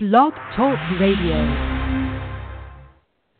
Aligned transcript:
Blog 0.00 0.32
Talk 0.54 0.78
Radio. 1.00 1.34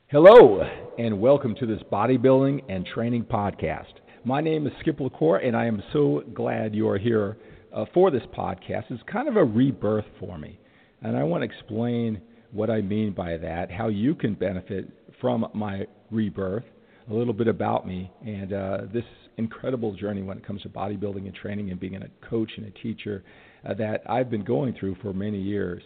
Hello, 0.08 0.60
and 0.98 1.20
welcome 1.20 1.54
to 1.54 1.66
this 1.66 1.80
bodybuilding 1.92 2.62
and 2.68 2.84
training 2.84 3.26
podcast. 3.26 3.92
My 4.24 4.40
name 4.40 4.66
is 4.66 4.72
Skip 4.80 4.98
LaCour, 4.98 5.36
and 5.36 5.56
I 5.56 5.66
am 5.66 5.80
so 5.92 6.24
glad 6.34 6.74
you 6.74 6.88
are 6.88 6.98
here 6.98 7.38
uh, 7.72 7.84
for 7.94 8.10
this 8.10 8.24
podcast. 8.36 8.86
It's 8.90 9.00
kind 9.06 9.28
of 9.28 9.36
a 9.36 9.44
rebirth 9.44 10.06
for 10.18 10.36
me, 10.36 10.58
and 11.00 11.16
I 11.16 11.22
want 11.22 11.42
to 11.42 11.48
explain 11.48 12.20
what 12.50 12.70
I 12.70 12.80
mean 12.80 13.12
by 13.12 13.36
that, 13.36 13.70
how 13.70 13.86
you 13.86 14.16
can 14.16 14.34
benefit 14.34 14.90
from 15.20 15.46
my 15.54 15.86
rebirth, 16.10 16.64
a 17.08 17.14
little 17.14 17.34
bit 17.34 17.46
about 17.46 17.86
me, 17.86 18.10
and 18.26 18.52
uh, 18.52 18.78
this 18.92 19.04
incredible 19.36 19.94
journey 19.94 20.22
when 20.22 20.36
it 20.36 20.44
comes 20.44 20.62
to 20.62 20.68
bodybuilding 20.68 21.24
and 21.24 21.34
training 21.36 21.70
and 21.70 21.78
being 21.78 21.94
a 21.94 22.28
coach 22.28 22.50
and 22.56 22.66
a 22.66 22.70
teacher 22.82 23.22
uh, 23.64 23.74
that 23.74 24.02
I've 24.10 24.28
been 24.28 24.42
going 24.42 24.74
through 24.74 24.96
for 25.00 25.12
many 25.12 25.40
years 25.40 25.84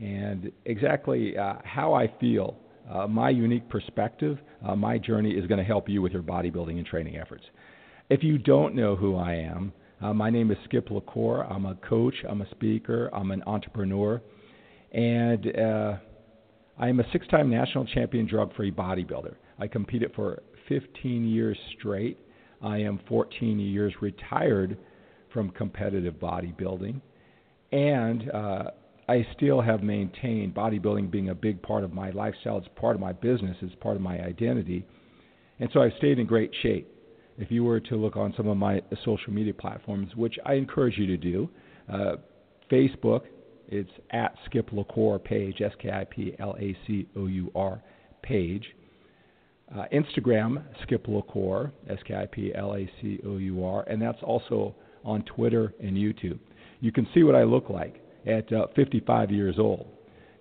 and 0.00 0.50
exactly 0.64 1.36
uh, 1.36 1.54
how 1.62 1.92
I 1.92 2.10
feel, 2.18 2.56
uh, 2.90 3.06
my 3.06 3.28
unique 3.30 3.68
perspective, 3.68 4.38
uh, 4.66 4.74
my 4.74 4.98
journey 4.98 5.32
is 5.32 5.46
going 5.46 5.58
to 5.58 5.64
help 5.64 5.88
you 5.88 6.00
with 6.00 6.12
your 6.12 6.22
bodybuilding 6.22 6.76
and 6.78 6.86
training 6.86 7.16
efforts. 7.18 7.44
If 8.08 8.24
you 8.24 8.38
don't 8.38 8.74
know 8.74 8.96
who 8.96 9.16
I 9.16 9.34
am, 9.34 9.72
uh, 10.00 10.14
my 10.14 10.30
name 10.30 10.50
is 10.50 10.56
Skip 10.64 10.90
LaCour. 10.90 11.44
I'm 11.44 11.66
a 11.66 11.74
coach, 11.76 12.14
I'm 12.28 12.40
a 12.40 12.50
speaker, 12.50 13.10
I'm 13.12 13.30
an 13.30 13.42
entrepreneur, 13.46 14.22
and 14.92 15.46
uh, 15.56 15.96
I 16.78 16.88
am 16.88 16.98
a 16.98 17.04
six 17.12 17.26
time 17.28 17.50
national 17.50 17.84
champion 17.84 18.26
drug 18.26 18.54
free 18.56 18.72
bodybuilder. 18.72 19.34
I 19.58 19.66
competed 19.66 20.12
for 20.16 20.42
15 20.68 21.28
years 21.28 21.58
straight. 21.78 22.18
I 22.62 22.78
am 22.78 23.00
14 23.06 23.58
years 23.60 23.92
retired 24.00 24.78
from 25.32 25.50
competitive 25.50 26.14
bodybuilding. 26.14 27.00
And 27.72 28.30
uh, 28.30 28.70
I 29.10 29.26
still 29.36 29.60
have 29.60 29.82
maintained 29.82 30.54
bodybuilding 30.54 31.10
being 31.10 31.30
a 31.30 31.34
big 31.34 31.60
part 31.62 31.82
of 31.82 31.92
my 31.92 32.10
lifestyle. 32.10 32.58
It's 32.58 32.68
part 32.76 32.94
of 32.94 33.00
my 33.00 33.12
business. 33.12 33.56
It's 33.60 33.74
part 33.80 33.96
of 33.96 34.02
my 34.02 34.20
identity. 34.20 34.86
And 35.58 35.68
so 35.72 35.82
I've 35.82 35.94
stayed 35.98 36.20
in 36.20 36.26
great 36.26 36.52
shape. 36.62 36.86
If 37.36 37.50
you 37.50 37.64
were 37.64 37.80
to 37.80 37.96
look 37.96 38.16
on 38.16 38.32
some 38.36 38.46
of 38.46 38.56
my 38.56 38.80
social 39.04 39.32
media 39.32 39.52
platforms, 39.52 40.14
which 40.14 40.38
I 40.46 40.54
encourage 40.54 40.96
you 40.96 41.08
to 41.08 41.16
do, 41.16 41.50
uh, 41.92 42.16
Facebook, 42.70 43.22
it's 43.66 43.90
at 44.12 44.36
Skip 44.44 44.70
LaCour 44.70 45.18
page, 45.18 45.60
S 45.60 45.72
K 45.82 45.90
I 45.90 46.04
P 46.04 46.36
L 46.38 46.54
A 46.60 46.76
C 46.86 47.08
O 47.16 47.26
U 47.26 47.50
R 47.56 47.82
page. 48.22 48.64
Uh, 49.74 49.86
Instagram, 49.92 50.62
Skip 50.82 51.08
LaCour, 51.08 51.72
S 51.88 51.98
K 52.06 52.14
I 52.14 52.26
P 52.26 52.52
L 52.54 52.76
A 52.76 52.88
C 53.02 53.18
O 53.26 53.38
U 53.38 53.64
R, 53.64 53.82
and 53.88 54.00
that's 54.00 54.22
also 54.22 54.72
on 55.04 55.22
Twitter 55.22 55.74
and 55.82 55.96
YouTube. 55.96 56.38
You 56.80 56.92
can 56.92 57.08
see 57.12 57.24
what 57.24 57.34
I 57.34 57.42
look 57.42 57.70
like 57.70 58.04
at 58.26 58.52
uh, 58.52 58.66
55 58.76 59.30
years 59.30 59.56
old. 59.58 59.86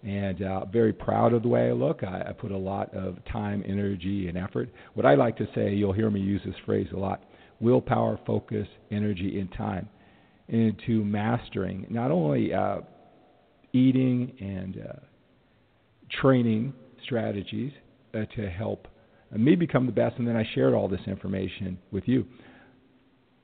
And 0.02 0.42
uh, 0.42 0.66
very 0.66 0.94
proud 0.94 1.34
of 1.34 1.44
the 1.44 1.50
way 1.50 1.68
I 1.68 1.74
look. 1.74 2.04
I, 2.04 2.28
I 2.30 2.32
put 2.32 2.52
a 2.52 2.58
lot 2.58 2.94
of 2.94 3.18
time, 3.26 3.64
energy, 3.68 4.30
and 4.30 4.38
effort. 4.38 4.70
What 4.94 5.06
I 5.06 5.16
like 5.16 5.36
to 5.38 5.48
say, 5.54 5.74
you'll 5.74 5.94
hear 5.94 6.10
me 6.10 6.22
use 6.22 6.42
this 6.46 6.56
phrase 6.66 6.88
a 6.94 6.98
lot 6.98 7.24
willpower, 7.62 8.18
focus, 8.26 8.68
energy, 8.90 9.38
and 9.38 9.52
time 9.52 9.90
into 10.48 11.04
mastering 11.04 11.86
not 11.90 12.10
only 12.10 12.54
uh, 12.54 12.78
eating 13.74 14.34
and 14.40 14.78
uh, 14.78 15.00
training 16.22 16.74
strategies 17.04 17.72
uh, 18.14 18.20
to 18.36 18.50
help 18.50 18.88
me 19.38 19.56
become 19.56 19.86
the 19.86 19.92
best, 19.92 20.18
and 20.18 20.28
then 20.28 20.36
I 20.36 20.48
shared 20.56 20.74
all 20.74 20.88
this 20.88 21.02
information 21.06 21.78
with 21.92 22.08
you. 22.08 22.26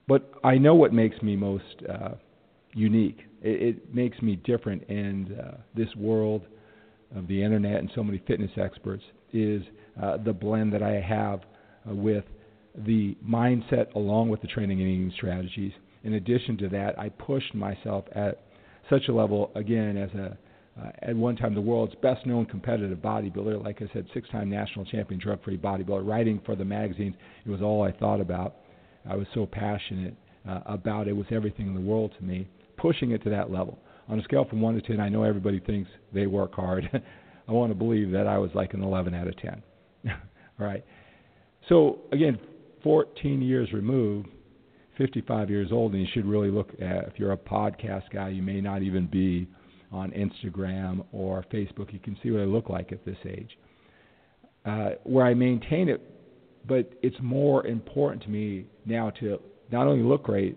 But 0.07 0.31
I 0.43 0.57
know 0.57 0.73
what 0.73 0.93
makes 0.93 1.21
me 1.21 1.35
most 1.35 1.63
uh, 1.87 2.15
unique. 2.75 3.19
It, 3.41 3.61
it 3.77 3.95
makes 3.95 4.21
me 4.21 4.35
different 4.35 4.83
in 4.83 5.35
uh, 5.39 5.57
this 5.75 5.87
world 5.95 6.43
of 7.15 7.27
the 7.27 7.41
internet 7.41 7.79
and 7.79 7.89
so 7.95 8.03
many 8.03 8.21
fitness 8.27 8.51
experts 8.57 9.03
is 9.33 9.63
uh, 10.01 10.17
the 10.17 10.33
blend 10.33 10.73
that 10.73 10.83
I 10.83 10.99
have 11.01 11.41
uh, 11.89 11.95
with 11.95 12.25
the 12.85 13.17
mindset 13.27 13.93
along 13.95 14.29
with 14.29 14.41
the 14.41 14.47
training 14.47 14.81
and 14.81 14.89
eating 14.89 15.11
strategies. 15.15 15.71
In 16.03 16.13
addition 16.13 16.57
to 16.57 16.69
that, 16.69 16.99
I 16.99 17.09
pushed 17.09 17.55
myself 17.55 18.05
at 18.13 18.43
such 18.89 19.07
a 19.07 19.13
level 19.13 19.51
again 19.55 19.97
as 19.97 20.11
a 20.11 20.37
uh, 20.77 20.89
at 21.03 21.15
one 21.15 21.37
time 21.37 21.55
the 21.55 21.61
world's 21.61 21.95
best 22.01 22.25
known 22.25 22.45
competitive 22.45 22.97
bodybuilder, 22.97 23.63
like 23.63 23.81
I 23.81 23.89
said, 23.93 24.05
six 24.13 24.27
time 24.27 24.49
national 24.49 24.83
champion 24.83 25.21
drug 25.21 25.41
free 25.41 25.57
bodybuilder, 25.57 26.05
writing 26.05 26.41
for 26.45 26.57
the 26.57 26.65
magazines. 26.65 27.15
It 27.45 27.49
was 27.49 27.61
all 27.61 27.81
I 27.81 27.93
thought 27.93 28.19
about. 28.19 28.55
I 29.09 29.15
was 29.15 29.25
so 29.33 29.45
passionate 29.45 30.15
uh, 30.45 30.59
about 30.65 31.07
it. 31.07 31.11
It 31.11 31.13
was 31.13 31.27
everything 31.31 31.67
in 31.67 31.75
the 31.75 31.79
world 31.79 32.11
to 32.17 32.23
me 32.25 32.45
pushing 32.85 33.09
it 33.11 33.23
to 33.23 33.31
that 33.31 33.49
level. 33.49 33.79
On 34.09 34.19
a 34.19 34.23
scale 34.23 34.45
from 34.45 34.61
1 34.61 34.75
to 34.75 34.81
10, 34.81 34.99
I 34.99 35.09
know 35.09 35.23
everybody 35.23 35.59
thinks 35.59 35.89
they 36.13 36.27
work 36.27 36.53
hard. 36.53 36.87
I 37.47 37.51
want 37.51 37.71
to 37.71 37.75
believe 37.75 38.11
that 38.11 38.27
I 38.27 38.37
was 38.37 38.51
like 38.53 38.75
an 38.75 38.83
11 38.83 39.15
out 39.15 39.27
of 39.27 39.35
10. 39.37 39.63
All 40.05 40.13
right. 40.67 40.85
So, 41.67 42.01
again, 42.11 42.37
14 42.83 43.41
years 43.41 43.73
removed, 43.73 44.27
55 44.99 45.49
years 45.49 45.69
old, 45.71 45.93
and 45.93 46.01
you 46.01 46.07
should 46.13 46.27
really 46.27 46.51
look 46.51 46.69
at 46.79 47.07
if 47.07 47.13
you're 47.17 47.31
a 47.31 47.37
podcast 47.37 48.03
guy, 48.13 48.29
you 48.29 48.43
may 48.43 48.61
not 48.61 48.83
even 48.83 49.07
be 49.07 49.47
on 49.91 50.11
Instagram 50.11 51.03
or 51.11 51.43
Facebook. 51.51 51.91
You 51.91 51.99
can 51.99 52.15
see 52.21 52.29
what 52.29 52.41
I 52.41 52.45
look 52.45 52.69
like 52.69 52.91
at 52.91 53.03
this 53.03 53.17
age. 53.25 53.57
Uh, 54.63 54.89
where 55.05 55.25
I 55.25 55.33
maintain 55.33 55.89
it, 55.89 56.01
but 56.67 56.93
it's 57.01 57.17
more 57.19 57.65
important 57.65 58.21
to 58.23 58.29
me 58.29 58.67
now 58.85 59.09
to 59.21 59.39
not 59.71 59.87
only 59.87 60.03
look 60.03 60.21
great, 60.21 60.55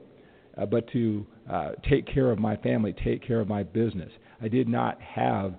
uh, 0.59 0.67
but 0.67 0.91
to 0.93 1.27
uh, 1.51 1.71
take 1.89 2.07
care 2.07 2.31
of 2.31 2.39
my 2.39 2.57
family, 2.57 2.95
take 3.05 3.27
care 3.27 3.41
of 3.41 3.49
my 3.49 3.63
business. 3.63 4.11
I 4.41 4.49
did 4.49 4.69
not 4.69 5.01
have 5.01 5.55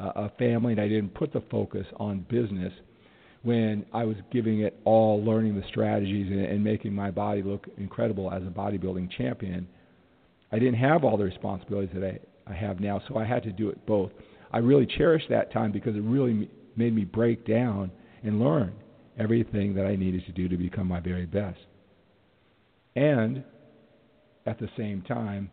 uh, 0.00 0.12
a 0.14 0.28
family, 0.38 0.72
and 0.72 0.80
I 0.80 0.88
didn't 0.88 1.14
put 1.14 1.32
the 1.32 1.42
focus 1.50 1.86
on 1.96 2.26
business 2.28 2.72
when 3.42 3.84
I 3.92 4.04
was 4.04 4.16
giving 4.30 4.60
it 4.60 4.78
all, 4.84 5.22
learning 5.22 5.56
the 5.56 5.66
strategies, 5.68 6.30
and, 6.30 6.44
and 6.44 6.62
making 6.62 6.94
my 6.94 7.10
body 7.10 7.42
look 7.42 7.66
incredible 7.76 8.30
as 8.32 8.42
a 8.42 8.46
bodybuilding 8.46 9.10
champion. 9.16 9.66
I 10.52 10.58
didn't 10.58 10.76
have 10.76 11.02
all 11.02 11.16
the 11.16 11.24
responsibilities 11.24 11.90
that 11.94 12.04
I, 12.04 12.50
I 12.50 12.54
have 12.54 12.78
now, 12.78 13.02
so 13.08 13.16
I 13.16 13.24
had 13.24 13.42
to 13.42 13.52
do 13.52 13.68
it 13.68 13.84
both. 13.84 14.12
I 14.52 14.58
really 14.58 14.86
cherished 14.86 15.28
that 15.30 15.52
time 15.52 15.72
because 15.72 15.96
it 15.96 16.02
really 16.02 16.48
made 16.76 16.94
me 16.94 17.04
break 17.04 17.46
down 17.46 17.90
and 18.22 18.38
learn 18.38 18.72
everything 19.18 19.74
that 19.74 19.86
I 19.86 19.96
needed 19.96 20.24
to 20.26 20.32
do 20.32 20.48
to 20.48 20.56
become 20.56 20.86
my 20.86 21.00
very 21.00 21.26
best. 21.26 21.58
And 22.94 23.42
at 24.46 24.58
the 24.58 24.68
same 24.76 25.02
time. 25.02 25.50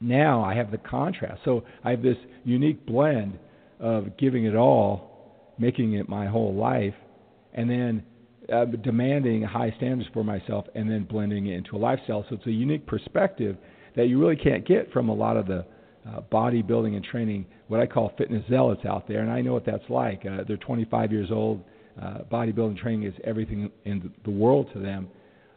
Now 0.00 0.42
I 0.42 0.54
have 0.54 0.70
the 0.70 0.78
contrast. 0.78 1.42
So 1.44 1.64
I 1.84 1.90
have 1.90 2.02
this 2.02 2.16
unique 2.44 2.84
blend 2.86 3.38
of 3.78 4.16
giving 4.16 4.44
it 4.44 4.56
all, 4.56 5.54
making 5.58 5.94
it 5.94 6.08
my 6.08 6.26
whole 6.26 6.54
life, 6.54 6.94
and 7.54 7.70
then 7.70 8.02
uh, 8.52 8.64
demanding 8.64 9.42
high 9.42 9.72
standards 9.76 10.10
for 10.12 10.24
myself 10.24 10.66
and 10.74 10.90
then 10.90 11.04
blending 11.04 11.46
it 11.46 11.56
into 11.56 11.76
a 11.76 11.78
lifestyle. 11.78 12.24
So 12.28 12.36
it's 12.36 12.46
a 12.46 12.50
unique 12.52 12.86
perspective 12.86 13.56
that 13.96 14.08
you 14.08 14.18
really 14.18 14.36
can't 14.36 14.66
get 14.66 14.90
from 14.92 15.08
a 15.08 15.14
lot 15.14 15.36
of 15.36 15.46
the 15.46 15.64
uh, 16.08 16.20
bodybuilding 16.32 16.96
and 16.96 17.04
training, 17.04 17.46
what 17.68 17.80
I 17.80 17.86
call 17.86 18.12
fitness 18.18 18.44
zealots 18.48 18.84
out 18.84 19.06
there. 19.06 19.20
And 19.20 19.30
I 19.30 19.40
know 19.40 19.52
what 19.52 19.64
that's 19.64 19.88
like. 19.88 20.24
Uh, 20.26 20.38
they're 20.46 20.56
25 20.56 21.12
years 21.12 21.30
old. 21.30 21.62
Uh, 22.00 22.18
bodybuilding 22.30 22.78
training 22.78 23.04
is 23.06 23.14
everything 23.24 23.70
in 23.84 24.12
the 24.24 24.30
world 24.30 24.68
to 24.72 24.80
them. 24.80 25.08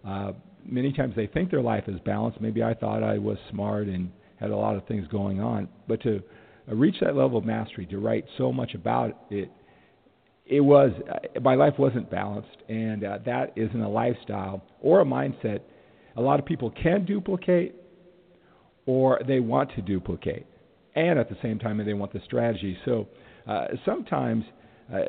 Uh, 0.05 0.33
many 0.65 0.91
times 0.91 1.13
they 1.15 1.27
think 1.27 1.51
their 1.51 1.61
life 1.61 1.85
is 1.87 1.99
balanced. 2.05 2.41
Maybe 2.41 2.63
I 2.63 2.73
thought 2.73 3.03
I 3.03 3.17
was 3.17 3.37
smart 3.49 3.87
and 3.87 4.11
had 4.39 4.51
a 4.51 4.55
lot 4.55 4.75
of 4.75 4.85
things 4.87 5.07
going 5.07 5.39
on, 5.39 5.69
but 5.87 6.01
to 6.03 6.21
reach 6.67 6.97
that 7.01 7.15
level 7.15 7.37
of 7.37 7.45
mastery, 7.45 7.85
to 7.87 7.99
write 7.99 8.25
so 8.37 8.51
much 8.51 8.73
about 8.73 9.25
it, 9.29 9.51
it 10.45 10.61
was 10.61 10.91
my 11.41 11.55
life 11.55 11.73
wasn't 11.77 12.09
balanced, 12.09 12.57
and 12.69 13.03
uh, 13.03 13.19
that 13.25 13.53
isn't 13.55 13.81
a 13.81 13.89
lifestyle 13.89 14.63
or 14.81 15.01
a 15.01 15.05
mindset. 15.05 15.61
A 16.17 16.21
lot 16.21 16.39
of 16.39 16.45
people 16.45 16.71
can 16.71 17.05
duplicate, 17.05 17.75
or 18.85 19.19
they 19.27 19.39
want 19.39 19.71
to 19.75 19.81
duplicate, 19.81 20.45
and 20.95 21.17
at 21.17 21.29
the 21.29 21.37
same 21.41 21.57
time 21.57 21.83
they 21.83 21.93
want 21.93 22.13
the 22.13 22.21
strategy. 22.25 22.77
So 22.85 23.07
uh, 23.47 23.67
sometimes 23.85 24.45
uh, 24.93 24.99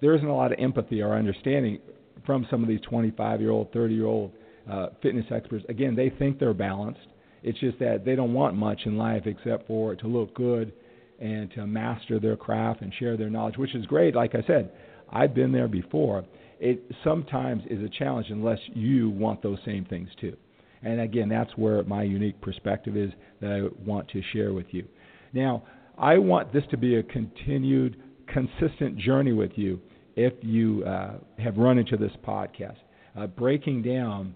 there 0.00 0.14
isn't 0.14 0.28
a 0.28 0.34
lot 0.34 0.52
of 0.52 0.58
empathy 0.60 1.02
or 1.02 1.14
understanding 1.14 1.80
from 2.24 2.46
some 2.50 2.62
of 2.62 2.68
these 2.68 2.80
25-year-old, 2.80 3.72
30-year-old 3.72 4.32
uh, 4.70 4.88
fitness 5.02 5.26
experts, 5.30 5.64
again, 5.68 5.94
they 5.94 6.10
think 6.10 6.38
they're 6.38 6.54
balanced. 6.54 7.00
It's 7.42 7.58
just 7.58 7.78
that 7.78 8.04
they 8.04 8.16
don't 8.16 8.34
want 8.34 8.56
much 8.56 8.80
in 8.84 8.96
life 8.96 9.22
except 9.26 9.66
for 9.66 9.94
to 9.94 10.06
look 10.06 10.34
good 10.34 10.72
and 11.20 11.50
to 11.52 11.66
master 11.66 12.18
their 12.18 12.36
craft 12.36 12.82
and 12.82 12.92
share 12.98 13.16
their 13.16 13.30
knowledge, 13.30 13.56
which 13.56 13.74
is 13.74 13.86
great. 13.86 14.14
Like 14.14 14.34
I 14.34 14.42
said, 14.46 14.70
I've 15.10 15.34
been 15.34 15.52
there 15.52 15.68
before. 15.68 16.24
It 16.60 16.82
sometimes 17.04 17.62
is 17.70 17.82
a 17.82 17.88
challenge 17.88 18.26
unless 18.30 18.58
you 18.74 19.10
want 19.10 19.42
those 19.42 19.58
same 19.64 19.84
things 19.84 20.08
too. 20.20 20.36
And 20.82 21.00
again, 21.00 21.28
that's 21.28 21.50
where 21.56 21.82
my 21.84 22.02
unique 22.02 22.40
perspective 22.40 22.96
is 22.96 23.10
that 23.40 23.50
I 23.50 23.84
want 23.84 24.08
to 24.10 24.22
share 24.32 24.52
with 24.52 24.66
you. 24.70 24.84
Now, 25.32 25.64
I 25.96 26.18
want 26.18 26.52
this 26.52 26.62
to 26.70 26.76
be 26.76 26.96
a 26.96 27.02
continued, 27.02 28.00
consistent 28.28 28.96
journey 28.98 29.32
with 29.32 29.52
you 29.56 29.80
if 30.14 30.32
you 30.42 30.84
uh, 30.84 31.14
have 31.38 31.56
run 31.56 31.78
into 31.78 31.96
this 31.96 32.12
podcast, 32.26 32.76
uh, 33.16 33.26
breaking 33.26 33.82
down 33.82 34.34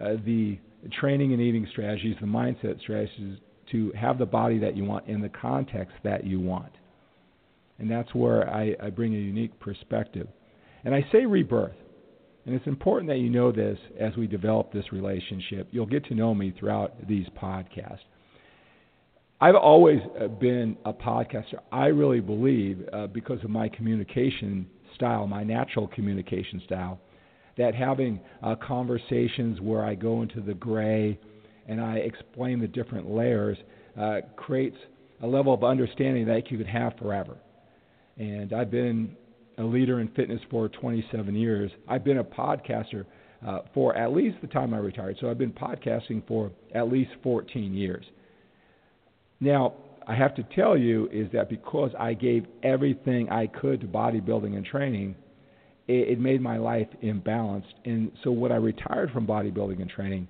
uh, 0.00 0.14
the 0.24 0.58
training 0.92 1.32
and 1.32 1.42
eating 1.42 1.66
strategies, 1.70 2.16
the 2.20 2.26
mindset 2.26 2.80
strategies 2.80 3.38
to 3.72 3.92
have 3.92 4.18
the 4.18 4.26
body 4.26 4.58
that 4.58 4.76
you 4.76 4.84
want 4.84 5.06
in 5.06 5.20
the 5.20 5.28
context 5.28 5.94
that 6.04 6.24
you 6.24 6.40
want. 6.40 6.72
and 7.78 7.90
that's 7.90 8.12
where 8.14 8.48
I, 8.50 8.74
I 8.82 8.90
bring 8.90 9.14
a 9.14 9.18
unique 9.18 9.58
perspective. 9.60 10.28
And 10.84 10.94
I 10.94 11.04
say 11.12 11.26
rebirth, 11.26 11.76
and 12.46 12.54
it's 12.54 12.66
important 12.66 13.08
that 13.08 13.18
you 13.18 13.30
know 13.30 13.52
this 13.52 13.78
as 14.00 14.16
we 14.16 14.26
develop 14.26 14.72
this 14.72 14.92
relationship. 14.92 15.68
You'll 15.70 15.86
get 15.86 16.04
to 16.06 16.14
know 16.14 16.34
me 16.34 16.54
throughout 16.58 17.06
these 17.06 17.26
podcasts. 17.40 17.98
I've 19.40 19.54
always 19.54 20.00
uh, 20.20 20.28
been 20.28 20.76
a 20.84 20.92
podcaster. 20.92 21.60
I 21.70 21.86
really 21.86 22.20
believe, 22.20 22.82
uh, 22.92 23.06
because 23.06 23.42
of 23.44 23.50
my 23.50 23.68
communication 23.68 24.66
style, 24.94 25.26
my 25.26 25.44
natural 25.44 25.86
communication 25.88 26.60
style, 26.64 26.98
that 27.58 27.74
having 27.74 28.20
uh, 28.42 28.54
conversations 28.56 29.60
where 29.60 29.84
I 29.84 29.94
go 29.94 30.22
into 30.22 30.40
the 30.40 30.54
gray 30.54 31.18
and 31.66 31.80
I 31.80 31.96
explain 31.96 32.60
the 32.60 32.68
different 32.68 33.10
layers 33.10 33.58
uh, 34.00 34.20
creates 34.36 34.76
a 35.22 35.26
level 35.26 35.52
of 35.52 35.64
understanding 35.64 36.26
that 36.26 36.50
you 36.50 36.56
could 36.56 36.68
have 36.68 36.96
forever. 36.96 37.36
And 38.16 38.52
I've 38.52 38.70
been 38.70 39.16
a 39.58 39.62
leader 39.64 40.00
in 40.00 40.08
fitness 40.08 40.40
for 40.50 40.68
27 40.68 41.34
years. 41.34 41.70
I've 41.88 42.04
been 42.04 42.18
a 42.18 42.24
podcaster 42.24 43.04
uh, 43.46 43.60
for 43.74 43.94
at 43.96 44.12
least 44.12 44.38
the 44.40 44.46
time 44.46 44.72
I 44.72 44.78
retired. 44.78 45.16
So 45.20 45.30
I've 45.30 45.38
been 45.38 45.52
podcasting 45.52 46.26
for 46.26 46.50
at 46.74 46.90
least 46.90 47.10
14 47.22 47.74
years. 47.74 48.04
Now, 49.40 49.74
I 50.06 50.14
have 50.14 50.34
to 50.36 50.42
tell 50.54 50.76
you 50.76 51.08
is 51.12 51.30
that 51.32 51.50
because 51.50 51.90
I 51.98 52.14
gave 52.14 52.46
everything 52.62 53.28
I 53.28 53.46
could 53.46 53.80
to 53.82 53.86
bodybuilding 53.86 54.56
and 54.56 54.64
training, 54.64 55.16
it, 55.88 56.08
it 56.10 56.20
made 56.20 56.40
my 56.40 56.58
life 56.58 56.88
imbalanced. 57.02 57.72
And 57.84 58.12
so 58.22 58.30
when 58.30 58.52
I 58.52 58.56
retired 58.56 59.10
from 59.10 59.26
bodybuilding 59.26 59.80
and 59.80 59.90
training, 59.90 60.28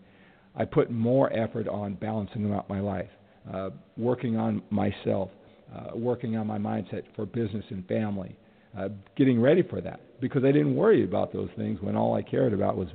I 0.57 0.65
put 0.65 0.91
more 0.91 1.33
effort 1.33 1.69
on 1.69 1.95
balancing 1.95 2.53
out 2.53 2.69
my 2.69 2.81
life, 2.81 3.11
uh, 3.53 3.71
working 3.97 4.37
on 4.37 4.63
myself, 4.71 5.31
uh, 5.75 5.97
working 5.97 6.37
on 6.37 6.47
my 6.47 6.59
mindset 6.59 7.03
for 7.15 7.27
business 7.27 7.65
and 7.71 7.87
family, 7.87 8.37
uh, 8.77 8.89
getting 9.17 9.41
ready 9.41 9.63
for 9.63 9.81
that 9.81 10.01
because 10.21 10.43
I 10.45 10.53
didn't 10.53 10.75
worry 10.75 11.05
about 11.05 11.33
those 11.33 11.51
things 11.57 11.81
when 11.81 11.97
all 11.97 12.15
I 12.15 12.23
cared 12.23 12.53
about 12.53 12.77
was 12.77 12.89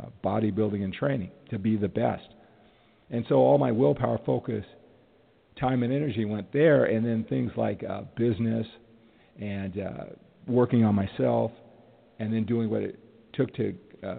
uh, 0.00 0.06
bodybuilding 0.24 0.84
and 0.84 0.92
training 0.92 1.30
to 1.50 1.58
be 1.58 1.76
the 1.76 1.88
best. 1.88 2.28
And 3.10 3.24
so 3.28 3.36
all 3.36 3.58
my 3.58 3.72
willpower 3.72 4.20
focus 4.24 4.64
time 5.58 5.82
and 5.82 5.92
energy 5.92 6.24
went 6.24 6.52
there, 6.52 6.84
and 6.84 7.04
then 7.04 7.24
things 7.28 7.50
like 7.56 7.82
uh, 7.82 8.02
business 8.16 8.66
and 9.40 9.78
uh, 9.80 10.04
working 10.46 10.84
on 10.84 10.94
myself, 10.94 11.50
and 12.18 12.32
then 12.32 12.44
doing 12.44 12.70
what 12.70 12.82
it 12.82 12.98
took 13.32 13.52
to 13.54 13.74
uh, 14.04 14.16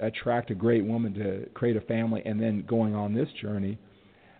attract 0.00 0.50
a 0.50 0.54
great 0.54 0.84
woman 0.84 1.14
to 1.14 1.48
create 1.54 1.76
a 1.76 1.80
family, 1.82 2.22
and 2.24 2.40
then 2.40 2.64
going 2.68 2.94
on 2.94 3.14
this 3.14 3.28
journey. 3.40 3.78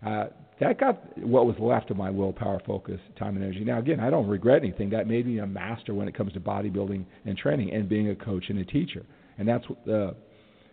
Uh, 0.05 0.27
that 0.61 0.81
got 0.81 1.19
what 1.19 1.45
was 1.47 1.57
left 1.59 1.91
of 1.91 1.97
my 1.97 2.11
willpower, 2.11 2.61
focus, 2.67 3.01
time, 3.19 3.37
and 3.37 3.45
energy. 3.45 3.65
Now, 3.65 3.79
again, 3.79 4.01
I 4.01 4.09
don't 4.09 4.27
regret 4.27 4.63
anything. 4.63 4.91
That 4.91 5.07
made 5.07 5.27
me 5.27 5.39
a 5.39 5.47
master 5.47 5.93
when 5.93 6.09
it 6.09 6.17
comes 6.17 6.33
to 6.33 6.41
bodybuilding 6.41 7.05
and 7.27 7.37
training, 7.37 7.73
and 7.73 7.89
being 7.89 8.09
a 8.09 8.17
coach 8.17 8.45
and 8.49 8.59
a 8.59 8.65
teacher. 8.65 9.05
And 9.39 9.47
that's 9.47 9.65
the 9.85 10.17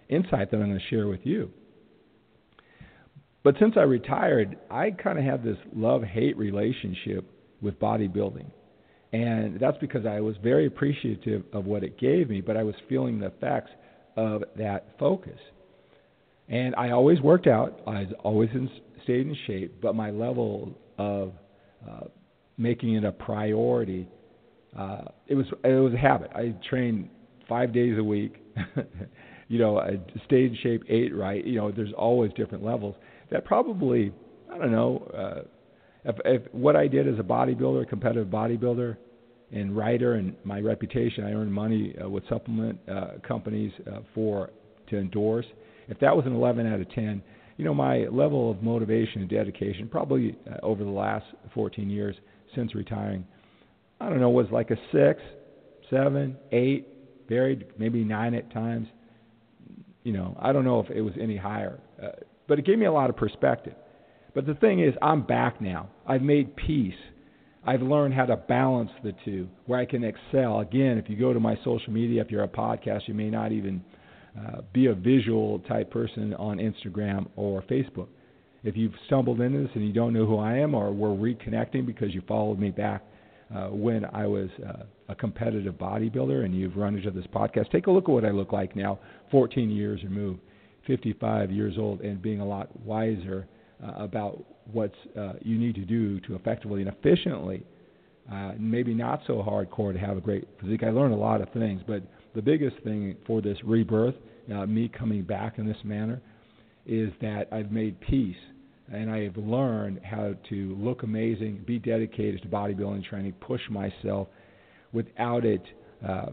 insight 0.09 0.51
that 0.51 0.57
I'm 0.57 0.67
going 0.67 0.79
to 0.79 0.87
share 0.87 1.07
with 1.07 1.25
you. 1.25 1.51
But 3.43 3.55
since 3.59 3.73
I 3.75 3.81
retired, 3.81 4.57
I 4.71 4.91
kind 4.91 5.19
of 5.19 5.25
have 5.25 5.43
this 5.43 5.57
love 5.75 6.03
hate 6.03 6.37
relationship 6.37 7.29
with 7.61 7.77
bodybuilding. 7.79 8.49
And 9.13 9.59
that's 9.59 9.77
because 9.77 10.07
I 10.07 10.19
was 10.21 10.35
very 10.43 10.65
appreciative 10.65 11.43
of 11.53 11.65
what 11.65 11.83
it 11.83 11.99
gave 11.99 12.29
me, 12.29 12.41
but 12.41 12.57
I 12.57 12.63
was 12.63 12.73
feeling 12.89 13.19
the 13.19 13.27
effects 13.27 13.69
of 14.17 14.43
that 14.57 14.95
focus. 14.99 15.39
And 16.49 16.75
I 16.75 16.89
always 16.89 17.21
worked 17.21 17.45
out, 17.45 17.81
I 17.87 18.07
always 18.23 18.49
in, 18.53 18.69
stayed 19.03 19.27
in 19.27 19.37
shape, 19.45 19.79
but 19.81 19.93
my 19.95 20.09
level 20.09 20.73
of 20.97 21.33
uh, 21.87 22.05
making 22.57 22.95
it 22.95 23.03
a 23.03 23.11
priority, 23.11 24.07
uh, 24.77 25.03
it 25.27 25.35
was 25.35 25.45
it 25.63 25.69
was 25.69 25.93
a 25.93 25.97
habit. 25.97 26.31
I 26.35 26.55
trained 26.67 27.09
five 27.47 27.71
days 27.71 27.97
a 27.99 28.03
week. 28.03 28.43
you 29.47 29.59
know, 29.59 29.77
I 29.79 29.99
stayed 30.25 30.51
in 30.51 30.57
shape, 30.63 30.83
ate 30.89 31.15
right. 31.15 31.45
You 31.45 31.57
know, 31.57 31.71
there's 31.71 31.93
always 31.95 32.31
different 32.33 32.63
levels 32.63 32.95
that 33.29 33.45
probably 33.45 34.11
I 34.51 34.57
don't 34.57 34.71
know 34.71 35.07
uh, 35.15 35.47
if, 36.05 36.15
if 36.25 36.53
what 36.53 36.75
I 36.75 36.87
did 36.87 37.07
as 37.07 37.19
a 37.19 37.23
bodybuilder, 37.23 37.87
competitive 37.87 38.27
bodybuilder, 38.27 38.97
and 39.51 39.77
writer, 39.77 40.15
and 40.15 40.35
my 40.43 40.59
reputation, 40.59 41.23
I 41.23 41.33
earned 41.33 41.53
money 41.53 41.95
uh, 42.03 42.09
with 42.09 42.27
supplement 42.27 42.79
uh, 42.89 43.19
companies 43.25 43.71
uh, 43.87 43.99
for 44.15 44.49
to 44.89 44.97
endorse. 44.97 45.45
If 45.87 45.99
that 45.99 46.15
was 46.15 46.25
an 46.25 46.33
11 46.33 46.65
out 46.65 46.79
of 46.79 46.89
10, 46.91 47.21
you 47.57 47.65
know 47.65 47.73
my 47.73 48.05
level 48.05 48.49
of 48.49 48.63
motivation 48.63 49.21
and 49.21 49.29
dedication 49.29 49.87
probably 49.87 50.35
uh, 50.49 50.57
over 50.65 50.83
the 50.83 50.89
last 50.89 51.25
14 51.53 51.89
years 51.89 52.15
since 52.55 52.73
retiring, 52.73 53.25
I 54.01 54.09
don't 54.09 54.19
know, 54.19 54.31
was 54.31 54.47
like 54.51 54.71
a 54.71 54.77
six, 54.91 55.21
seven, 55.89 56.35
eight, 56.51 56.87
varied 57.29 57.65
maybe 57.77 58.03
nine 58.03 58.33
at 58.33 58.51
times. 58.51 58.87
You 60.03 60.13
know, 60.13 60.37
I 60.41 60.51
don't 60.51 60.65
know 60.65 60.79
if 60.79 60.89
it 60.89 61.01
was 61.01 61.13
any 61.21 61.37
higher. 61.37 61.79
Uh, 62.01 62.07
but 62.47 62.59
it 62.59 62.65
gave 62.65 62.77
me 62.77 62.85
a 62.85 62.91
lot 62.91 63.09
of 63.09 63.15
perspective. 63.15 63.75
But 64.33 64.45
the 64.45 64.55
thing 64.55 64.79
is, 64.79 64.93
I'm 65.01 65.23
back 65.23 65.61
now. 65.61 65.89
I've 66.07 66.21
made 66.21 66.55
peace. 66.55 66.93
I've 67.65 67.81
learned 67.81 68.13
how 68.13 68.25
to 68.25 68.35
balance 68.35 68.89
the 69.03 69.13
two, 69.23 69.47
where 69.67 69.79
I 69.79 69.85
can 69.85 70.03
excel. 70.03 70.59
Again, 70.59 70.97
if 70.97 71.09
you 71.09 71.15
go 71.15 71.33
to 71.33 71.39
my 71.39 71.55
social 71.63 71.93
media, 71.93 72.21
if 72.21 72.31
you're 72.31 72.43
a 72.43 72.47
podcast, 72.47 73.07
you 73.07 73.13
may 73.13 73.29
not 73.29 73.51
even 73.51 73.83
uh, 74.37 74.61
be 74.73 74.87
a 74.87 74.93
visual 74.93 75.59
type 75.59 75.91
person 75.91 76.33
on 76.33 76.57
Instagram 76.57 77.27
or 77.35 77.61
Facebook. 77.63 78.07
If 78.63 78.75
you've 78.75 78.93
stumbled 79.05 79.39
into 79.39 79.59
this 79.59 79.69
and 79.75 79.85
you 79.85 79.93
don't 79.93 80.13
know 80.13 80.25
who 80.25 80.37
I 80.37 80.57
am, 80.57 80.73
or 80.73 80.91
we're 80.91 81.09
reconnecting 81.09 81.85
because 81.85 82.13
you 82.13 82.21
followed 82.27 82.59
me 82.59 82.71
back 82.71 83.03
uh, 83.53 83.67
when 83.67 84.05
I 84.05 84.25
was 84.25 84.49
uh, 84.67 84.83
a 85.09 85.15
competitive 85.15 85.75
bodybuilder 85.75 86.43
and 86.43 86.57
you've 86.57 86.75
run 86.75 86.95
into 86.95 87.11
this 87.11 87.25
podcast, 87.33 87.71
take 87.71 87.87
a 87.87 87.91
look 87.91 88.05
at 88.05 88.11
what 88.11 88.25
I 88.25 88.31
look 88.31 88.51
like 88.51 88.75
now, 88.75 88.99
14 89.31 89.69
years 89.69 90.03
removed. 90.03 90.39
55 90.87 91.49
years 91.49 91.75
old 91.77 92.01
and 92.01 92.21
being 92.21 92.41
a 92.41 92.45
lot 92.45 92.67
wiser 92.81 93.47
about 93.97 94.43
what 94.71 94.93
uh, 95.17 95.33
you 95.41 95.57
need 95.57 95.75
to 95.75 95.85
do 95.85 96.19
to 96.21 96.35
effectively 96.35 96.81
and 96.81 96.89
efficiently, 96.89 97.63
uh, 98.31 98.53
maybe 98.57 98.93
not 98.93 99.21
so 99.27 99.33
hardcore 99.35 99.93
to 99.93 99.99
have 99.99 100.17
a 100.17 100.21
great 100.21 100.47
physique. 100.61 100.83
I 100.83 100.89
learned 100.89 101.13
a 101.13 101.17
lot 101.17 101.41
of 101.41 101.49
things, 101.51 101.81
but 101.85 102.03
the 102.35 102.41
biggest 102.41 102.77
thing 102.83 103.15
for 103.27 103.41
this 103.41 103.57
rebirth, 103.63 104.15
uh, 104.53 104.65
me 104.65 104.89
coming 104.89 105.23
back 105.23 105.57
in 105.57 105.67
this 105.67 105.77
manner, 105.83 106.21
is 106.85 107.11
that 107.21 107.47
I've 107.51 107.71
made 107.71 107.99
peace 108.01 108.35
and 108.91 109.09
I 109.09 109.23
have 109.23 109.37
learned 109.37 110.01
how 110.03 110.33
to 110.49 110.75
look 110.77 111.03
amazing, 111.03 111.63
be 111.65 111.79
dedicated 111.79 112.41
to 112.41 112.47
bodybuilding 112.47 113.05
training, 113.05 113.33
push 113.33 113.61
myself 113.69 114.27
without 114.91 115.45
it 115.45 115.63
uh, 116.07 116.27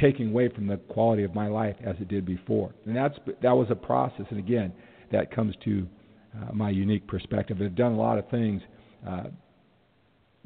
taking 0.00 0.30
away 0.30 0.48
from 0.48 0.66
the 0.66 0.76
quality 0.76 1.24
of 1.24 1.34
my 1.34 1.46
life 1.46 1.76
as 1.84 1.94
it 2.00 2.08
did 2.08 2.24
before. 2.24 2.72
And 2.86 2.96
that's 2.96 3.16
that 3.42 3.52
was 3.52 3.68
a 3.70 3.74
process. 3.74 4.26
And 4.30 4.38
again, 4.38 4.72
that 5.12 5.34
comes 5.34 5.54
to 5.64 5.86
uh, 6.36 6.52
my 6.52 6.70
unique 6.70 7.06
perspective. 7.06 7.58
I've 7.60 7.76
done 7.76 7.92
a 7.92 7.98
lot 7.98 8.18
of 8.18 8.28
things 8.30 8.62
uh, 9.06 9.24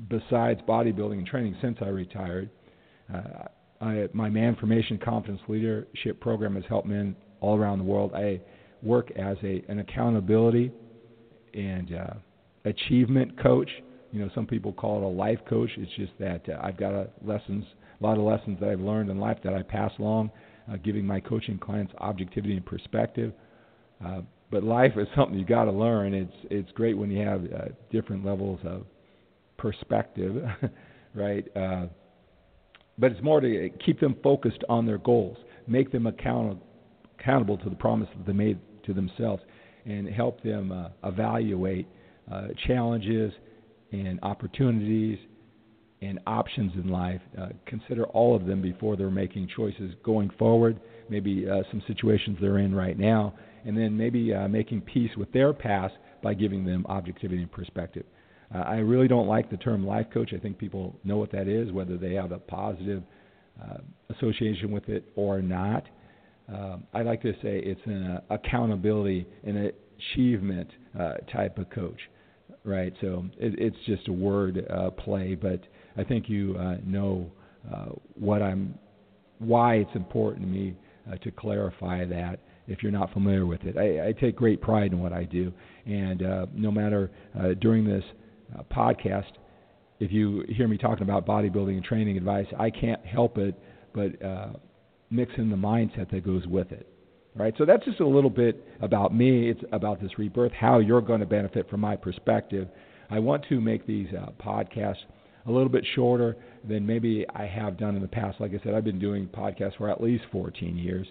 besides 0.08 0.60
bodybuilding 0.68 1.18
and 1.18 1.26
training 1.26 1.56
since 1.60 1.78
I 1.80 1.88
retired. 1.88 2.50
Uh, 3.12 3.44
I, 3.80 4.08
my 4.12 4.28
Manformation 4.28 5.02
Confidence 5.02 5.40
Leadership 5.48 6.20
Program 6.20 6.54
has 6.56 6.64
helped 6.68 6.88
men 6.88 7.14
all 7.40 7.56
around 7.56 7.78
the 7.78 7.84
world. 7.84 8.12
I 8.14 8.40
work 8.82 9.10
as 9.12 9.36
a 9.42 9.64
an 9.68 9.80
accountability 9.80 10.72
and 11.54 11.94
uh, 11.94 12.14
achievement 12.64 13.40
coach. 13.40 13.70
You 14.12 14.20
know, 14.20 14.30
some 14.34 14.46
people 14.46 14.72
call 14.72 14.98
it 14.98 15.04
a 15.04 15.08
life 15.08 15.38
coach. 15.48 15.70
It's 15.76 15.92
just 15.96 16.12
that 16.18 16.48
uh, 16.48 16.60
I've 16.62 16.76
got 16.76 16.92
a 16.92 17.08
lessons 17.24 17.64
a 18.00 18.04
lot 18.04 18.16
of 18.16 18.24
lessons 18.24 18.58
that 18.60 18.68
I've 18.68 18.80
learned 18.80 19.10
in 19.10 19.18
life 19.18 19.38
that 19.42 19.54
I 19.54 19.62
pass 19.62 19.90
along, 19.98 20.30
uh, 20.70 20.76
giving 20.76 21.04
my 21.04 21.20
coaching 21.20 21.58
clients 21.58 21.92
objectivity 21.98 22.56
and 22.56 22.64
perspective. 22.64 23.32
Uh, 24.04 24.20
but 24.50 24.64
life 24.64 24.92
is 24.96 25.06
something 25.14 25.38
you 25.38 25.44
got 25.44 25.64
to 25.64 25.72
learn. 25.72 26.14
It's 26.14 26.32
it's 26.50 26.72
great 26.72 26.96
when 26.96 27.10
you 27.10 27.24
have 27.26 27.44
uh, 27.44 27.64
different 27.90 28.24
levels 28.24 28.60
of 28.64 28.84
perspective, 29.56 30.42
right? 31.14 31.44
Uh, 31.56 31.86
but 32.98 33.12
it's 33.12 33.22
more 33.22 33.40
to 33.40 33.70
keep 33.84 34.00
them 34.00 34.16
focused 34.22 34.64
on 34.68 34.86
their 34.86 34.98
goals, 34.98 35.36
make 35.66 35.92
them 35.92 36.06
account- 36.06 36.60
accountable 37.18 37.56
to 37.58 37.70
the 37.70 37.76
promise 37.76 38.08
that 38.16 38.26
they 38.26 38.32
made 38.32 38.58
to 38.84 38.92
themselves, 38.92 39.42
and 39.84 40.08
help 40.08 40.42
them 40.42 40.72
uh, 40.72 40.88
evaluate 41.04 41.86
uh, 42.32 42.48
challenges 42.66 43.32
and 43.92 44.18
opportunities 44.22 45.18
and 46.00 46.18
options 46.26 46.72
in 46.74 46.88
life. 46.88 47.20
Uh, 47.38 47.48
consider 47.66 48.04
all 48.06 48.36
of 48.36 48.46
them 48.46 48.62
before 48.62 48.96
they're 48.96 49.10
making 49.10 49.48
choices 49.54 49.92
going 50.04 50.30
forward, 50.38 50.80
maybe 51.08 51.48
uh, 51.48 51.62
some 51.70 51.82
situations 51.86 52.36
they're 52.40 52.58
in 52.58 52.74
right 52.74 52.98
now, 52.98 53.34
and 53.64 53.76
then 53.76 53.96
maybe 53.96 54.34
uh, 54.34 54.48
making 54.48 54.80
peace 54.82 55.10
with 55.16 55.30
their 55.32 55.52
past 55.52 55.94
by 56.22 56.34
giving 56.34 56.64
them 56.64 56.84
objectivity 56.88 57.42
and 57.42 57.52
perspective. 57.52 58.04
Uh, 58.54 58.58
I 58.58 58.76
really 58.76 59.08
don't 59.08 59.26
like 59.26 59.50
the 59.50 59.56
term 59.58 59.86
life 59.86 60.06
coach. 60.12 60.32
I 60.34 60.38
think 60.38 60.58
people 60.58 60.96
know 61.04 61.18
what 61.18 61.30
that 61.32 61.48
is, 61.48 61.70
whether 61.70 61.96
they 61.96 62.14
have 62.14 62.32
a 62.32 62.38
positive 62.38 63.02
uh, 63.62 63.78
association 64.16 64.70
with 64.70 64.88
it 64.88 65.04
or 65.16 65.42
not. 65.42 65.84
Um, 66.48 66.84
I 66.94 67.02
like 67.02 67.20
to 67.22 67.32
say 67.42 67.58
it's 67.58 67.80
an 67.84 68.04
uh, 68.04 68.20
accountability 68.30 69.26
and 69.44 69.72
achievement 70.12 70.70
type 71.30 71.58
of 71.58 71.68
coach, 71.70 72.00
right? 72.64 72.92
So 73.00 73.26
it, 73.38 73.54
it's 73.58 73.76
just 73.86 74.08
a 74.08 74.12
word 74.12 74.66
play, 75.04 75.34
but 75.34 75.60
I 75.98 76.04
think 76.04 76.28
you 76.28 76.56
uh, 76.56 76.76
know 76.86 77.30
uh, 77.74 77.86
what 78.14 78.40
I'm, 78.40 78.78
why 79.40 79.76
it's 79.76 79.94
important 79.94 80.42
to 80.42 80.48
me 80.48 80.76
uh, 81.10 81.16
to 81.16 81.30
clarify 81.32 82.04
that 82.06 82.38
if 82.68 82.82
you're 82.82 82.92
not 82.92 83.12
familiar 83.12 83.46
with 83.46 83.64
it. 83.64 83.76
I, 83.76 84.08
I 84.08 84.12
take 84.12 84.36
great 84.36 84.60
pride 84.60 84.92
in 84.92 85.00
what 85.00 85.12
I 85.12 85.24
do, 85.24 85.52
and 85.86 86.22
uh, 86.22 86.46
no 86.54 86.70
matter 86.70 87.10
uh, 87.38 87.54
during 87.60 87.84
this 87.84 88.04
uh, 88.56 88.62
podcast, 88.72 89.32
if 90.00 90.12
you 90.12 90.44
hear 90.48 90.68
me 90.68 90.78
talking 90.78 91.02
about 91.02 91.26
bodybuilding 91.26 91.74
and 91.74 91.84
training 91.84 92.16
advice, 92.16 92.46
I 92.58 92.70
can't 92.70 93.04
help 93.04 93.38
it 93.38 93.58
but 93.94 94.22
uh, 94.24 94.50
mix 95.10 95.32
in 95.38 95.50
the 95.50 95.56
mindset 95.56 96.10
that 96.10 96.24
goes 96.24 96.46
with 96.46 96.70
it. 96.72 96.86
Right, 97.34 97.54
so 97.56 97.64
that's 97.64 97.84
just 97.84 98.00
a 98.00 98.06
little 98.06 98.30
bit 98.30 98.66
about 98.80 99.14
me. 99.14 99.48
It's 99.48 99.60
about 99.70 100.00
this 100.00 100.18
rebirth, 100.18 100.50
how 100.52 100.80
you're 100.80 101.00
going 101.00 101.20
to 101.20 101.26
benefit 101.26 101.70
from 101.70 101.80
my 101.80 101.94
perspective. 101.94 102.68
I 103.10 103.20
want 103.20 103.44
to 103.48 103.60
make 103.60 103.86
these 103.86 104.08
uh, 104.12 104.30
podcasts 104.42 105.04
a 105.46 105.50
little 105.52 105.68
bit 105.68 105.84
shorter 105.94 106.36
than 106.68 106.84
maybe 106.84 107.24
I 107.34 107.46
have 107.46 107.78
done 107.78 107.94
in 107.94 108.02
the 108.02 108.08
past. 108.08 108.40
Like 108.40 108.52
I 108.54 108.64
said, 108.64 108.74
I've 108.74 108.84
been 108.84 108.98
doing 108.98 109.26
podcasts 109.28 109.76
for 109.76 109.88
at 109.88 110.02
least 110.02 110.24
14 110.32 110.76
years. 110.76 111.06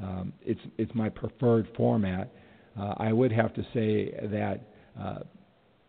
Um, 0.00 0.32
it's 0.42 0.60
it's 0.78 0.94
my 0.94 1.08
preferred 1.08 1.68
format. 1.76 2.32
Uh, 2.78 2.94
I 2.96 3.12
would 3.12 3.32
have 3.32 3.52
to 3.54 3.62
say 3.74 4.12
that 4.28 4.60
uh, 5.00 5.20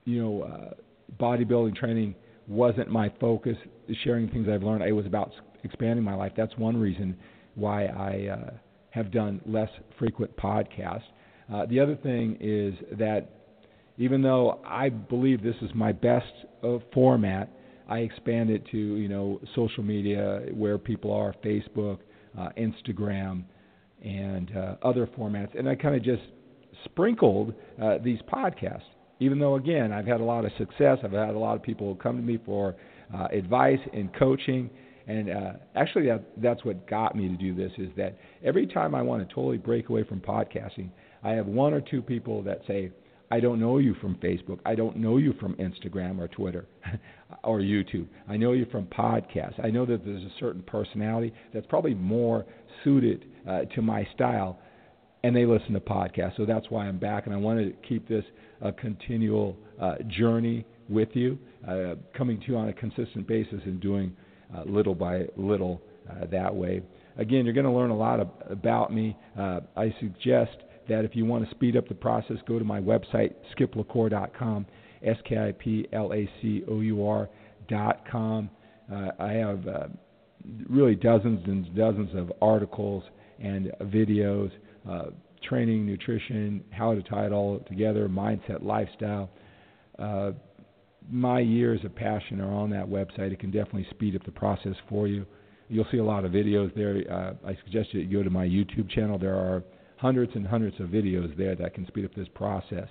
you 0.05 0.21
know 0.21 0.41
uh, 0.43 0.73
bodybuilding 1.19 1.75
training 1.75 2.15
wasn't 2.47 2.89
my 2.89 3.11
focus. 3.19 3.57
Sharing 4.03 4.29
things 4.29 4.47
I've 4.49 4.63
learned, 4.63 4.83
it 4.83 4.91
was 4.91 5.05
about 5.05 5.31
expanding 5.63 6.03
my 6.03 6.15
life. 6.15 6.33
That's 6.35 6.55
one 6.57 6.77
reason 6.77 7.17
why 7.55 7.85
I 7.85 8.27
uh, 8.27 8.51
have 8.91 9.11
done 9.11 9.41
less 9.45 9.69
frequent 9.97 10.35
podcasts. 10.37 11.03
Uh, 11.53 11.65
the 11.65 11.79
other 11.79 11.95
thing 11.95 12.37
is 12.39 12.73
that 12.97 13.29
even 13.97 14.21
though 14.21 14.59
I 14.65 14.89
believe 14.89 15.43
this 15.43 15.55
is 15.61 15.69
my 15.73 15.91
best 15.91 16.31
uh, 16.63 16.79
format, 16.93 17.49
I 17.87 17.99
expand 17.99 18.49
it 18.49 18.65
to 18.71 18.77
you 18.77 19.07
know 19.07 19.39
social 19.55 19.83
media 19.83 20.41
where 20.53 20.77
people 20.77 21.13
are, 21.13 21.33
Facebook, 21.43 21.99
Instagram, 22.57 23.43
and 24.03 24.55
uh, 24.55 24.75
other 24.83 25.07
formats, 25.07 25.57
and 25.57 25.67
I 25.67 25.75
kind 25.75 25.95
of 25.95 26.03
just 26.03 26.23
sprinkled 26.85 27.53
uh, 27.81 27.97
these 28.03 28.19
podcasts. 28.31 28.81
Even 29.19 29.39
though 29.39 29.55
again 29.55 29.93
I've 29.93 30.05
had 30.05 30.19
a 30.21 30.23
lot 30.23 30.43
of 30.43 30.51
success, 30.57 30.97
I've 31.03 31.11
had 31.11 31.35
a 31.35 31.39
lot 31.39 31.55
of 31.55 31.63
people 31.63 31.95
come 31.95 32.17
to 32.17 32.23
me 32.23 32.39
for 32.45 32.75
uh, 33.15 33.27
advice 33.31 33.79
and 33.93 34.13
coaching, 34.15 34.69
and 35.07 35.29
uh, 35.29 35.53
actually 35.75 36.07
that, 36.07 36.23
that's 36.37 36.65
what 36.65 36.87
got 36.87 37.15
me 37.15 37.29
to 37.29 37.35
do 37.35 37.55
this. 37.55 37.71
Is 37.77 37.89
that 37.95 38.17
every 38.43 38.67
time 38.67 38.95
I 38.95 39.01
want 39.01 39.27
to 39.27 39.33
totally 39.33 39.57
break 39.57 39.89
away 39.89 40.03
from 40.03 40.19
podcasting, 40.19 40.89
I 41.23 41.31
have 41.31 41.45
one 41.45 41.73
or 41.73 41.81
two 41.81 42.01
people 42.01 42.41
that 42.43 42.61
say, 42.67 42.91
I 43.33 43.39
don't 43.39 43.59
know 43.59 43.79
you 43.79 43.95
from 43.95 44.13
Facebook. 44.17 44.59
I 44.63 44.75
don't 44.75 44.95
know 44.97 45.17
you 45.17 45.33
from 45.39 45.55
Instagram 45.55 46.19
or 46.19 46.27
Twitter 46.27 46.67
or 47.43 47.61
YouTube. 47.61 48.05
I 48.29 48.37
know 48.37 48.51
you 48.51 48.67
from 48.71 48.85
podcasts. 48.85 49.59
I 49.65 49.71
know 49.71 49.87
that 49.87 50.05
there's 50.05 50.21
a 50.21 50.31
certain 50.39 50.61
personality 50.61 51.33
that's 51.51 51.65
probably 51.65 51.95
more 51.95 52.45
suited 52.83 53.25
uh, 53.49 53.61
to 53.73 53.81
my 53.81 54.07
style, 54.13 54.59
and 55.23 55.35
they 55.35 55.47
listen 55.47 55.73
to 55.73 55.79
podcasts. 55.79 56.37
So 56.37 56.45
that's 56.45 56.67
why 56.69 56.85
I'm 56.85 56.99
back, 56.99 57.25
and 57.25 57.33
I 57.33 57.37
wanted 57.39 57.71
to 57.71 57.87
keep 57.87 58.07
this 58.07 58.23
a 58.61 58.71
continual 58.71 59.57
uh, 59.81 59.95
journey 60.09 60.63
with 60.87 61.09
you, 61.13 61.39
uh, 61.67 61.95
coming 62.15 62.39
to 62.41 62.45
you 62.45 62.55
on 62.55 62.69
a 62.69 62.73
consistent 62.73 63.27
basis 63.27 63.61
and 63.65 63.81
doing 63.81 64.15
uh, 64.55 64.61
little 64.67 64.93
by 64.93 65.23
little 65.37 65.81
uh, 66.07 66.27
that 66.27 66.53
way. 66.53 66.83
Again, 67.17 67.45
you're 67.45 67.55
going 67.55 67.65
to 67.65 67.71
learn 67.71 67.89
a 67.89 67.97
lot 67.97 68.19
of, 68.19 68.29
about 68.47 68.93
me. 68.93 69.17
Uh, 69.35 69.61
I 69.75 69.91
suggest 69.99 70.55
that 70.89 71.05
if 71.05 71.15
you 71.15 71.25
want 71.25 71.47
to 71.47 71.51
speed 71.51 71.75
up 71.77 71.87
the 71.87 71.95
process, 71.95 72.37
go 72.47 72.59
to 72.59 72.65
my 72.65 72.79
website, 72.79 73.33
skiplacour.com, 73.57 74.65
S 75.03 75.17
K 75.27 75.37
I 75.37 75.51
P 75.51 75.87
L 75.93 76.13
A 76.13 76.29
C 76.41 76.63
O 76.69 76.79
U 76.79 77.05
R.com. 77.05 78.49
Uh, 78.91 79.09
I 79.19 79.31
have 79.33 79.67
uh, 79.67 79.87
really 80.69 80.95
dozens 80.95 81.41
and 81.45 81.73
dozens 81.75 82.13
of 82.15 82.31
articles 82.41 83.03
and 83.39 83.71
videos, 83.83 84.51
uh, 84.89 85.05
training, 85.47 85.85
nutrition, 85.85 86.63
how 86.71 86.93
to 86.93 87.01
tie 87.03 87.25
it 87.25 87.31
all 87.31 87.59
together, 87.67 88.07
mindset, 88.07 88.63
lifestyle. 88.63 89.29
Uh, 89.99 90.31
my 91.09 91.39
years 91.39 91.83
of 91.83 91.93
passion 91.95 92.39
are 92.39 92.51
on 92.51 92.69
that 92.69 92.85
website. 92.85 93.31
It 93.31 93.39
can 93.39 93.51
definitely 93.51 93.87
speed 93.89 94.15
up 94.15 94.23
the 94.25 94.31
process 94.31 94.75
for 94.89 95.07
you. 95.07 95.25
You'll 95.69 95.87
see 95.91 95.97
a 95.97 96.03
lot 96.03 96.23
of 96.23 96.31
videos 96.31 96.73
there. 96.75 97.03
Uh, 97.11 97.33
I 97.47 97.57
suggest 97.65 97.93
you 97.93 98.05
go 98.05 98.23
to 98.23 98.29
my 98.29 98.45
YouTube 98.45 98.89
channel. 98.89 99.17
There 99.17 99.35
are 99.35 99.63
hundreds 100.03 100.35
and 100.35 100.45
hundreds 100.45 100.77
of 100.81 100.87
videos 100.87 101.35
there 101.37 101.55
that 101.55 101.73
can 101.73 101.87
speed 101.87 102.03
up 102.03 102.13
this 102.13 102.27
process, 102.35 102.89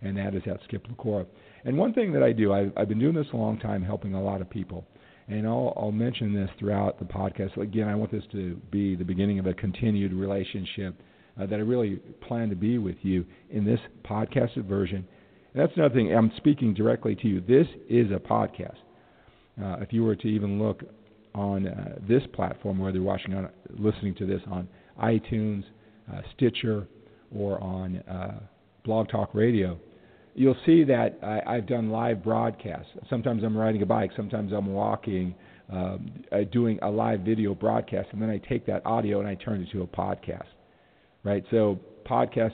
and 0.00 0.16
that 0.16 0.34
is 0.34 0.42
at 0.46 0.58
Skip 0.64 0.86
LaCour. 0.88 1.26
And 1.66 1.76
one 1.76 1.92
thing 1.92 2.10
that 2.14 2.22
I 2.22 2.32
do, 2.32 2.54
I've, 2.54 2.72
I've 2.74 2.88
been 2.88 2.98
doing 2.98 3.14
this 3.14 3.26
a 3.34 3.36
long 3.36 3.58
time, 3.58 3.82
helping 3.82 4.14
a 4.14 4.22
lot 4.22 4.40
of 4.40 4.48
people, 4.48 4.86
and 5.28 5.46
I'll, 5.46 5.74
I'll 5.76 5.92
mention 5.92 6.34
this 6.34 6.48
throughout 6.58 6.98
the 6.98 7.04
podcast. 7.04 7.54
Again, 7.58 7.86
I 7.86 7.94
want 7.94 8.10
this 8.10 8.24
to 8.32 8.56
be 8.70 8.96
the 8.96 9.04
beginning 9.04 9.38
of 9.38 9.46
a 9.46 9.52
continued 9.52 10.14
relationship 10.14 10.98
uh, 11.38 11.44
that 11.44 11.56
I 11.56 11.62
really 11.62 11.96
plan 12.26 12.48
to 12.48 12.56
be 12.56 12.78
with 12.78 12.96
you 13.02 13.26
in 13.50 13.66
this 13.66 13.80
podcasted 14.02 14.66
version. 14.66 15.06
And 15.52 15.62
that's 15.62 15.76
another 15.76 15.94
thing. 15.94 16.14
I'm 16.16 16.32
speaking 16.38 16.72
directly 16.72 17.14
to 17.16 17.28
you. 17.28 17.40
This 17.42 17.66
is 17.90 18.10
a 18.10 18.18
podcast. 18.18 18.80
Uh, 19.62 19.76
if 19.82 19.92
you 19.92 20.02
were 20.02 20.16
to 20.16 20.28
even 20.28 20.58
look 20.58 20.82
on 21.34 21.68
uh, 21.68 21.98
this 22.08 22.22
platform, 22.32 22.78
whether 22.78 22.96
you're 22.96 23.04
watching 23.04 23.34
on, 23.34 23.50
listening 23.78 24.14
to 24.14 24.24
this 24.26 24.40
on 24.50 24.66
iTunes, 25.02 25.64
Stitcher 26.34 26.86
or 27.34 27.60
on 27.62 27.98
uh, 27.98 28.40
Blog 28.84 29.08
Talk 29.08 29.34
Radio, 29.34 29.78
you'll 30.34 30.56
see 30.66 30.84
that 30.84 31.18
I, 31.22 31.54
have 31.56 31.66
done 31.66 31.90
live 31.90 32.22
broadcasts. 32.22 32.90
Sometimes 33.08 33.42
I'm 33.42 33.56
riding 33.56 33.82
a 33.82 33.86
bike, 33.86 34.10
sometimes 34.16 34.52
I'm 34.52 34.66
walking, 34.66 35.34
um, 35.72 36.10
uh, 36.32 36.38
doing 36.52 36.78
a 36.82 36.90
live 36.90 37.20
video 37.20 37.54
broadcast, 37.54 38.08
and 38.12 38.20
then 38.20 38.30
I 38.30 38.38
take 38.38 38.66
that 38.66 38.84
audio 38.84 39.20
and 39.20 39.28
I 39.28 39.34
turn 39.34 39.60
it 39.60 39.64
into 39.64 39.82
a 39.82 39.86
podcast. 39.86 40.46
Right? 41.22 41.44
So, 41.50 41.80
podcast 42.04 42.52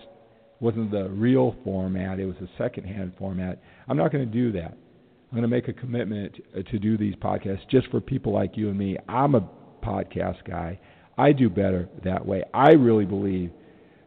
wasn't 0.61 0.92
the 0.92 1.09
real 1.09 1.57
format, 1.64 2.21
it 2.21 2.26
was 2.26 2.37
a 2.37 2.49
secondhand 2.57 3.12
format. 3.19 3.61
I'm 3.88 3.97
not 3.97 4.12
going 4.12 4.25
to 4.25 4.33
do 4.33 4.52
that. 4.52 4.73
I'm 4.73 5.38
going 5.38 5.42
to 5.42 5.49
make 5.49 5.69
a 5.69 5.73
commitment 5.73 6.35
to 6.71 6.78
do 6.78 6.97
these 6.99 7.14
podcasts 7.16 7.69
just 7.69 7.88
for 7.90 8.00
people 8.00 8.33
like 8.33 8.57
you 8.57 8.69
and 8.69 8.78
me. 8.78 8.97
I'm 9.09 9.35
a 9.35 9.49
podcast 9.83 10.45
guy. 10.47 10.78
I 11.21 11.33
do 11.33 11.50
better 11.50 11.89
that 12.05 12.25
way. 12.25 12.43
I 12.55 12.71
really 12.71 13.05
believe 13.05 13.50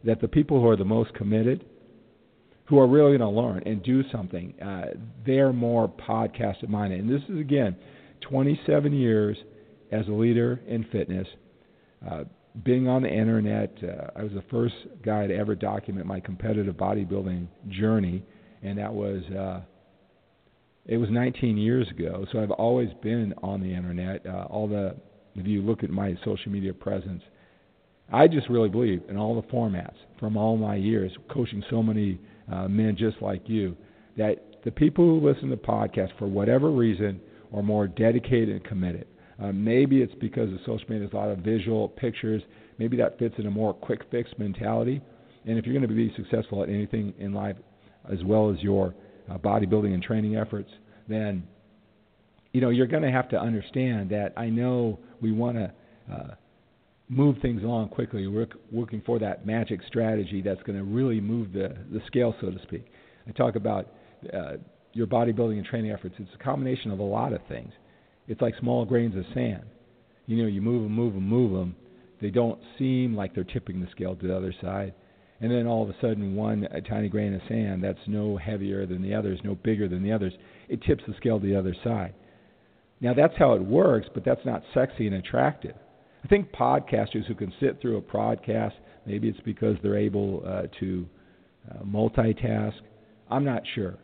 that 0.04 0.20
the 0.20 0.26
people 0.26 0.60
who 0.60 0.68
are 0.68 0.76
the 0.76 0.84
most 0.84 1.14
committed, 1.14 1.64
who 2.66 2.80
are 2.80 2.88
really 2.88 3.16
going 3.16 3.34
to 3.34 3.40
learn 3.40 3.62
and 3.66 3.82
do 3.84 4.02
something, 4.10 4.60
uh, 4.60 4.86
they're 5.24 5.52
more 5.52 5.88
podcast 5.88 6.68
minded. 6.68 7.00
And 7.00 7.10
this 7.10 7.22
is, 7.28 7.38
again, 7.38 7.76
27 8.22 8.92
years 8.92 9.36
as 9.92 10.08
a 10.08 10.10
leader 10.10 10.60
in 10.66 10.84
fitness, 10.90 11.28
uh, 12.10 12.24
being 12.64 12.88
on 12.88 13.02
the 13.02 13.08
internet. 13.08 13.76
Uh, 13.82 14.18
I 14.18 14.24
was 14.24 14.32
the 14.32 14.44
first 14.50 14.74
guy 15.04 15.28
to 15.28 15.36
ever 15.36 15.54
document 15.54 16.06
my 16.06 16.18
competitive 16.18 16.74
bodybuilding 16.74 17.46
journey, 17.68 18.24
and 18.62 18.78
that 18.78 18.92
was. 18.92 19.22
Uh, 19.24 19.60
it 20.86 20.98
was 20.98 21.08
19 21.10 21.56
years 21.56 21.88
ago, 21.90 22.26
so 22.30 22.42
I've 22.42 22.50
always 22.50 22.90
been 23.02 23.32
on 23.42 23.62
the 23.62 23.72
internet. 23.72 24.26
Uh, 24.26 24.46
all 24.50 24.68
the 24.68 24.96
if 25.34 25.46
you 25.46 25.62
look 25.62 25.82
at 25.82 25.90
my 25.90 26.16
social 26.24 26.50
media 26.50 26.72
presence, 26.72 27.22
I 28.12 28.28
just 28.28 28.48
really 28.48 28.68
believe 28.68 29.02
in 29.08 29.16
all 29.16 29.40
the 29.40 29.46
formats 29.48 29.94
from 30.20 30.36
all 30.36 30.56
my 30.56 30.76
years 30.76 31.10
coaching 31.30 31.62
so 31.70 31.82
many 31.82 32.20
uh, 32.52 32.68
men 32.68 32.96
just 32.96 33.16
like 33.20 33.48
you 33.48 33.76
that 34.16 34.36
the 34.64 34.70
people 34.70 35.04
who 35.04 35.26
listen 35.26 35.50
to 35.50 35.56
podcasts 35.56 36.16
for 36.18 36.26
whatever 36.26 36.70
reason 36.70 37.20
are 37.52 37.62
more 37.62 37.86
dedicated 37.86 38.50
and 38.50 38.64
committed. 38.64 39.06
Uh, 39.42 39.52
maybe 39.52 40.00
it's 40.00 40.14
because 40.20 40.48
the 40.50 40.58
social 40.60 40.86
media 40.88 41.06
has 41.06 41.12
a 41.12 41.16
lot 41.16 41.28
of 41.28 41.38
visual 41.38 41.88
pictures. 41.88 42.42
Maybe 42.78 42.96
that 42.98 43.18
fits 43.18 43.34
in 43.38 43.46
a 43.46 43.50
more 43.50 43.74
quick 43.74 44.02
fix 44.10 44.30
mentality. 44.38 45.00
And 45.46 45.58
if 45.58 45.66
you're 45.66 45.74
going 45.74 45.88
to 45.88 45.94
be 45.94 46.12
successful 46.16 46.62
at 46.62 46.68
anything 46.68 47.12
in 47.18 47.34
life, 47.34 47.56
as 48.10 48.22
well 48.24 48.50
as 48.50 48.62
your 48.62 48.94
uh, 49.30 49.38
bodybuilding 49.38 49.92
and 49.92 50.02
training 50.02 50.36
efforts, 50.36 50.70
then 51.08 51.42
you 52.54 52.60
know 52.60 52.70
you're 52.70 52.86
going 52.86 53.02
to 53.02 53.10
have 53.10 53.28
to 53.30 53.38
understand 53.38 54.08
that 54.10 54.32
I 54.36 54.46
know 54.46 54.98
we 55.20 55.32
want 55.32 55.56
to 55.58 55.72
uh, 56.10 56.34
move 57.08 57.36
things 57.42 57.62
along 57.62 57.88
quickly. 57.88 58.26
We're 58.28 58.46
working 58.72 59.02
for 59.04 59.18
that 59.18 59.44
magic 59.44 59.80
strategy 59.88 60.40
that's 60.40 60.62
going 60.62 60.78
to 60.78 60.84
really 60.84 61.20
move 61.20 61.52
the, 61.52 61.76
the 61.92 62.00
scale, 62.06 62.34
so 62.40 62.50
to 62.50 62.58
speak. 62.62 62.86
I 63.28 63.32
talk 63.32 63.56
about 63.56 63.88
uh, 64.32 64.54
your 64.92 65.08
bodybuilding 65.08 65.56
and 65.56 65.66
training 65.66 65.90
efforts. 65.90 66.14
It's 66.18 66.30
a 66.32 66.42
combination 66.42 66.92
of 66.92 67.00
a 67.00 67.04
lot 67.04 67.32
of 67.32 67.40
things. 67.48 67.72
It's 68.28 68.40
like 68.40 68.54
small 68.60 68.84
grains 68.84 69.16
of 69.16 69.24
sand. 69.34 69.64
You 70.26 70.40
know, 70.40 70.48
you 70.48 70.62
move 70.62 70.84
them, 70.84 70.92
move 70.92 71.14
them, 71.14 71.28
move 71.28 71.52
them. 71.52 71.74
They 72.22 72.30
don't 72.30 72.60
seem 72.78 73.16
like 73.16 73.34
they're 73.34 73.44
tipping 73.44 73.80
the 73.80 73.88
scale 73.90 74.14
to 74.14 74.26
the 74.28 74.34
other 74.34 74.54
side. 74.62 74.94
And 75.40 75.50
then 75.50 75.66
all 75.66 75.82
of 75.82 75.90
a 75.90 75.96
sudden, 76.00 76.36
one 76.36 76.68
a 76.70 76.80
tiny 76.80 77.08
grain 77.08 77.34
of 77.34 77.42
sand 77.48 77.82
that's 77.82 77.98
no 78.06 78.36
heavier 78.36 78.86
than 78.86 79.02
the 79.02 79.12
others, 79.12 79.40
no 79.42 79.56
bigger 79.56 79.88
than 79.88 80.04
the 80.04 80.12
others, 80.12 80.32
it 80.68 80.80
tips 80.84 81.02
the 81.08 81.14
scale 81.16 81.40
to 81.40 81.46
the 81.46 81.58
other 81.58 81.74
side. 81.82 82.14
Now, 83.00 83.14
that's 83.14 83.34
how 83.36 83.54
it 83.54 83.62
works, 83.62 84.08
but 84.14 84.24
that's 84.24 84.44
not 84.44 84.62
sexy 84.72 85.06
and 85.06 85.16
attractive. 85.16 85.74
I 86.24 86.28
think 86.28 86.52
podcasters 86.52 87.26
who 87.26 87.34
can 87.34 87.52
sit 87.60 87.80
through 87.80 87.98
a 87.98 88.02
podcast, 88.02 88.72
maybe 89.06 89.28
it's 89.28 89.40
because 89.40 89.76
they're 89.82 89.98
able 89.98 90.42
uh, 90.46 90.62
to 90.80 91.06
uh, 91.70 91.82
multitask. 91.84 92.74
I'm 93.30 93.44
not 93.44 93.62
sure. 93.74 93.96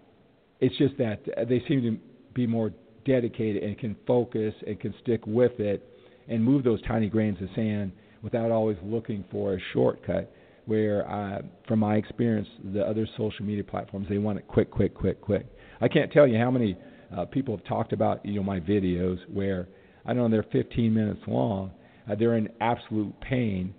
It's 0.61 0.77
just 0.77 0.99
that 0.99 1.25
they 1.49 1.63
seem 1.67 1.83
to 1.83 1.99
be 2.35 2.47
more 2.47 2.73
dedicated 3.07 3.63
and 3.63 3.79
can 3.79 3.97
focus 4.07 4.53
and 4.67 4.79
can 4.79 4.95
stick 5.03 5.27
with 5.27 5.59
it 5.59 5.87
and 6.29 6.45
move 6.45 6.63
those 6.63 6.83
tiny 6.83 7.09
grains 7.09 7.41
of 7.41 7.49
sand 7.55 7.93
without 8.23 8.51
always 8.51 8.77
looking 8.83 9.25
for 9.31 9.55
a 9.55 9.59
shortcut. 9.73 10.31
Where, 10.67 11.11
uh, 11.11 11.41
from 11.67 11.81
my 11.81 11.97
experience, 11.97 12.47
the 12.73 12.83
other 12.83 13.09
social 13.17 13.45
media 13.45 13.65
platforms 13.65 14.07
they 14.09 14.19
want 14.19 14.39
it 14.39 14.47
quick, 14.47 14.71
quick, 14.71 14.95
quick, 14.95 15.21
quick. 15.21 15.47
I 15.81 15.89
can't 15.89 16.13
tell 16.13 16.29
you 16.29 16.39
how 16.39 16.51
many 16.51 16.77
uh, 17.17 17.25
people 17.27 17.57
have 17.57 17.67
talked 17.67 17.93
about 17.93 18.25
you 18.25 18.35
know 18.35 18.43
my 18.43 18.61
videos 18.61 19.19
where 19.33 19.69
I 20.07 20.13
know 20.13 20.29
they're 20.29 20.45
15 20.51 20.93
minutes 20.93 21.21
long. 21.27 21.73
Uh, 22.11 22.15
they're 22.15 22.37
in 22.37 22.49
absolute 22.61 23.19
pain 23.21 23.75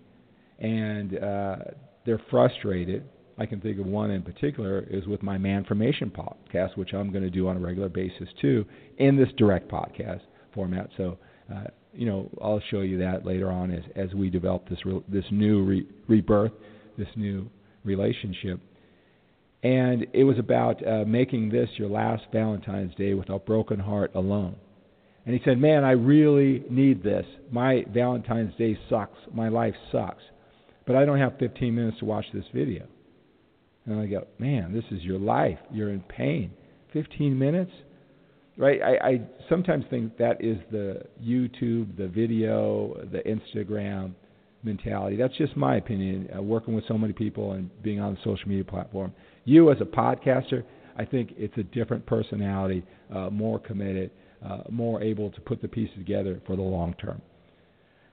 and 0.59 1.17
uh, 1.17 1.55
they're 2.05 2.21
frustrated. 2.29 3.03
I 3.37 3.45
can 3.45 3.59
think 3.59 3.79
of 3.79 3.87
one 3.87 4.11
in 4.11 4.21
particular 4.21 4.85
is 4.89 5.07
with 5.07 5.23
my 5.23 5.37
Manformation 5.37 6.11
podcast, 6.11 6.77
which 6.77 6.93
I'm 6.93 7.11
going 7.11 7.23
to 7.23 7.29
do 7.29 7.47
on 7.47 7.57
a 7.57 7.59
regular 7.59 7.89
basis 7.89 8.29
too 8.39 8.65
in 8.97 9.17
this 9.17 9.29
direct 9.37 9.69
podcast 9.69 10.21
format. 10.53 10.89
So, 10.97 11.17
uh, 11.53 11.63
you 11.93 12.05
know, 12.05 12.29
I'll 12.41 12.61
show 12.69 12.81
you 12.81 12.99
that 12.99 13.25
later 13.25 13.51
on 13.51 13.71
as 13.71 13.83
as 13.95 14.13
we 14.13 14.29
develop 14.29 14.69
this 14.69 14.79
re- 14.85 15.03
this 15.07 15.25
new 15.31 15.63
re- 15.63 15.87
rebirth, 16.07 16.51
this 16.97 17.07
new 17.15 17.49
relationship. 17.83 18.59
And 19.63 20.07
it 20.13 20.23
was 20.23 20.39
about 20.39 20.85
uh, 20.85 21.05
making 21.05 21.49
this 21.49 21.69
your 21.75 21.89
last 21.89 22.23
Valentine's 22.31 22.95
Day 22.95 23.13
with 23.13 23.29
a 23.29 23.37
broken 23.37 23.79
heart 23.79 24.11
alone. 24.15 24.55
And 25.25 25.35
he 25.35 25.41
said, 25.45 25.59
Man, 25.59 25.83
I 25.83 25.91
really 25.91 26.63
need 26.69 27.03
this. 27.03 27.25
My 27.51 27.85
Valentine's 27.93 28.55
Day 28.55 28.77
sucks. 28.89 29.19
My 29.31 29.49
life 29.49 29.75
sucks. 29.91 30.23
But 30.87 30.95
I 30.95 31.05
don't 31.05 31.19
have 31.19 31.37
15 31.37 31.75
minutes 31.75 31.99
to 31.99 32.05
watch 32.05 32.25
this 32.33 32.45
video. 32.53 32.87
And 33.85 33.99
I 33.99 34.07
go, 34.07 34.25
Man, 34.39 34.73
this 34.73 34.85
is 34.91 35.03
your 35.03 35.19
life. 35.19 35.59
You're 35.71 35.91
in 35.91 36.01
pain. 36.01 36.51
15 36.93 37.37
minutes? 37.37 37.71
Right? 38.57 38.81
I, 38.81 39.07
I 39.07 39.21
sometimes 39.47 39.85
think 39.89 40.17
that 40.17 40.43
is 40.43 40.57
the 40.71 41.03
YouTube, 41.23 41.97
the 41.97 42.07
video, 42.07 42.95
the 43.11 43.19
Instagram 43.19 44.13
mentality. 44.63 45.15
That's 45.15 45.35
just 45.37 45.55
my 45.55 45.77
opinion, 45.77 46.29
uh, 46.35 46.41
working 46.41 46.75
with 46.75 46.83
so 46.87 46.97
many 46.97 47.13
people 47.13 47.53
and 47.53 47.69
being 47.81 47.99
on 47.99 48.15
the 48.15 48.19
social 48.23 48.47
media 48.49 48.63
platform. 48.63 49.13
You, 49.45 49.71
as 49.71 49.77
a 49.81 49.85
podcaster, 49.85 50.63
I 50.97 51.05
think 51.05 51.33
it's 51.37 51.57
a 51.57 51.63
different 51.63 52.05
personality, 52.05 52.83
uh, 53.13 53.29
more 53.29 53.59
committed, 53.59 54.11
uh, 54.45 54.63
more 54.69 55.01
able 55.01 55.31
to 55.31 55.41
put 55.41 55.61
the 55.61 55.67
pieces 55.67 55.95
together 55.97 56.41
for 56.45 56.55
the 56.55 56.61
long 56.61 56.93
term. 56.95 57.21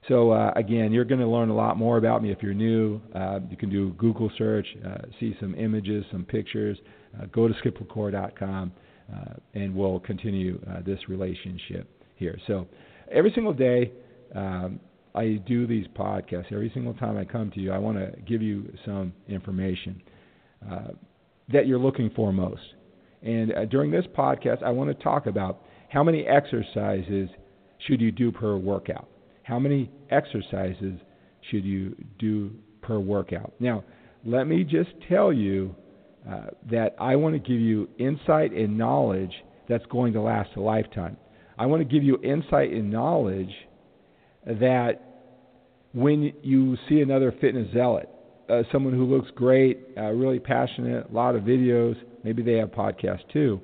So 0.07 0.31
uh, 0.31 0.53
again, 0.57 0.93
you're 0.93 1.05
going 1.05 1.21
to 1.21 1.27
learn 1.27 1.51
a 1.51 1.55
lot 1.55 1.77
more 1.77 1.99
about 1.99 2.23
me 2.23 2.31
if 2.31 2.43
you're 2.43 2.55
new. 2.55 3.01
Uh, 3.15 3.41
you 3.51 3.57
can 3.57 3.69
do 3.69 3.91
Google 3.99 4.31
search, 4.39 4.67
uh, 4.87 4.99
see 5.21 5.37
some 5.41 5.55
images, 5.55 6.05
some 6.11 6.25
pictures. 6.25 6.79
Uh, 7.21 7.27
go 7.27 7.49
to 7.49 7.55
skiplacour.com, 7.55 8.73
uh, 9.13 9.35
and 9.55 9.75
we'll 9.75 10.01
continue 10.01 10.61
uh, 10.71 10.81
this 10.85 10.99
relationship 11.09 11.89
here. 12.17 12.39
So 12.47 12.67
every 13.11 13.33
single 13.35 13.53
day, 13.53 13.93
um, 14.35 14.81
I 15.15 15.43
do 15.47 15.67
these 15.67 15.87
podcasts. 15.89 16.53
Every 16.53 16.71
single 16.73 16.95
time 16.95 17.17
I 17.17 17.25
come 17.25 17.51
to 17.53 17.61
you, 17.61 17.73
I 17.73 17.79
want 17.79 17.99
to 17.99 18.13
give 18.23 18.41
you 18.41 18.71
some 18.85 19.13
information 19.27 20.01
that 21.53 21.67
you're 21.67 21.79
looking 21.79 22.11
for 22.15 22.33
most. 22.33 22.63
And 23.23 23.53
during 23.71 23.91
this 23.91 24.05
podcast, 24.17 24.63
I 24.63 24.71
want 24.71 24.97
to 24.97 25.03
talk 25.03 25.27
about 25.27 25.63
how 25.89 26.05
many 26.05 26.27
exercises 26.27 27.29
should 27.87 28.01
you 28.01 28.13
do 28.13 28.31
per 28.31 28.57
workout 28.57 29.09
how 29.49 29.59
many 29.59 29.91
exercises 30.11 31.01
should 31.51 31.65
you 31.65 31.97
do 32.19 32.51
per 32.83 32.99
workout? 32.99 33.55
Now, 33.59 33.83
let 34.23 34.47
me 34.47 34.63
just 34.63 34.91
tell 35.09 35.33
you 35.33 35.75
uh, 36.31 36.49
that 36.71 36.95
I 37.01 37.17
want 37.17 37.35
to 37.35 37.39
give 37.39 37.59
you 37.59 37.89
insight 37.99 38.53
and 38.53 38.77
knowledge 38.77 39.33
that's 39.67 39.87
going 39.87 40.13
to 40.13 40.21
last 40.21 40.51
a 40.57 40.61
lifetime. 40.61 41.17
I 41.59 41.65
want 41.65 41.81
to 41.81 41.89
give 41.89 42.03
you 42.03 42.21
insight 42.23 42.73
and 42.73 42.91
knowledge 42.91 43.53
that 44.47 45.01
when 45.95 46.35
you 46.43 46.77
see 46.87 47.01
another 47.01 47.35
fitness 47.41 47.73
zealot, 47.73 48.11
uh, 48.49 48.63
someone 48.73 48.95
who 48.95 49.05
looks 49.05 49.31
great, 49.35 49.81
uh, 49.97 50.11
really 50.11 50.39
passionate, 50.39 51.09
a 51.11 51.13
lot 51.13 51.35
of 51.35 51.43
videos, 51.43 51.97
maybe 52.25 52.43
they 52.43 52.55
have 52.55 52.71
podcasts 52.71 53.29
too, 53.33 53.61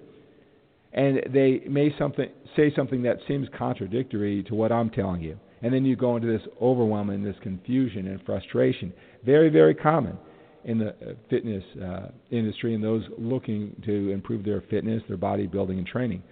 and 0.93 1.23
they 1.33 1.63
may 1.69 1.95
something 1.99 2.29
say 2.57 2.73
something 2.75 3.03
that 3.03 3.19
seems 3.27 3.49
contradictory 3.57 4.43
to 4.45 4.55
what 4.55 4.71
I'm 4.71 4.91
telling 4.91 5.21
you 5.23 5.39
and 5.65 5.73
then 5.73 5.87
you 5.87 5.97
go 5.97 6.15
into 6.15 6.29
this 6.29 6.47
overwhelm 6.61 7.09
and 7.09 7.25
this 7.25 7.37
confusion 7.41 8.09
and 8.09 8.23
frustration. 8.25 8.93
Very, 9.25 9.49
very 9.49 9.75
common 9.75 10.19
in 10.67 10.79
the 10.79 10.91
uh, 10.91 11.15
fitness 11.31 11.65
uh, 11.83 12.09
industry 12.31 12.75
and 12.75 12.85
those 12.85 13.03
looking 13.17 13.75
to 13.87 14.11
improve 14.11 14.45
their 14.45 14.61
fitness, 14.69 15.03
their 15.09 15.17
bodybuilding, 15.17 15.79
and 15.79 15.87
training. 15.87 16.23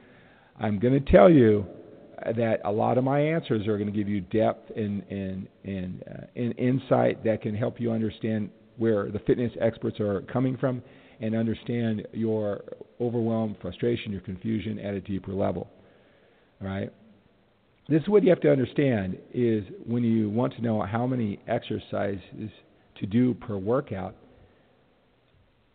I'm 0.61 0.79
going 0.79 0.93
to 0.93 1.13
tell 1.13 1.31
you 1.31 1.65
that 2.37 2.61
a 2.65 2.73
lot 2.73 2.99
of 2.99 3.05
my 3.05 3.21
answers 3.21 3.67
are 3.67 3.77
going 3.79 3.91
to 3.91 3.97
give 3.97 4.09
you 4.09 4.21
depth 4.21 4.71
and 4.77 5.03
and 5.11 5.49
and, 5.65 6.05
uh, 6.11 6.27
and 6.37 6.59
insight 6.59 7.23
that 7.25 7.43
can 7.43 7.55
help 7.55 7.81
you 7.81 7.91
understand 7.91 8.51
where 8.77 9.11
the 9.11 9.19
fitness 9.21 9.53
experts 9.61 10.01
are 10.01 10.23
coming 10.23 10.57
from 10.57 10.83
and 11.21 11.37
understand 11.37 12.07
your 12.13 12.63
overwhelm, 13.01 13.57
frustration, 13.61 14.11
your 14.11 14.21
confusion 14.23 14.79
at 14.79 14.95
a 14.95 15.01
deeper 15.01 15.33
level. 15.33 15.69
All 16.61 16.69
right 16.69 16.91
this 17.89 18.03
is 18.03 18.09
what 18.09 18.23
you 18.23 18.31
have 18.31 18.41
to 18.41 18.51
understand 18.51 19.19
is 19.35 19.65
when 19.85 20.05
you 20.05 20.31
want 20.31 20.55
to 20.55 20.63
know 20.63 20.83
how 20.83 21.07
many 21.07 21.39
exercises 21.49 22.51
to 22.99 23.07
do 23.07 23.35
per 23.35 23.57
workout, 23.57 24.15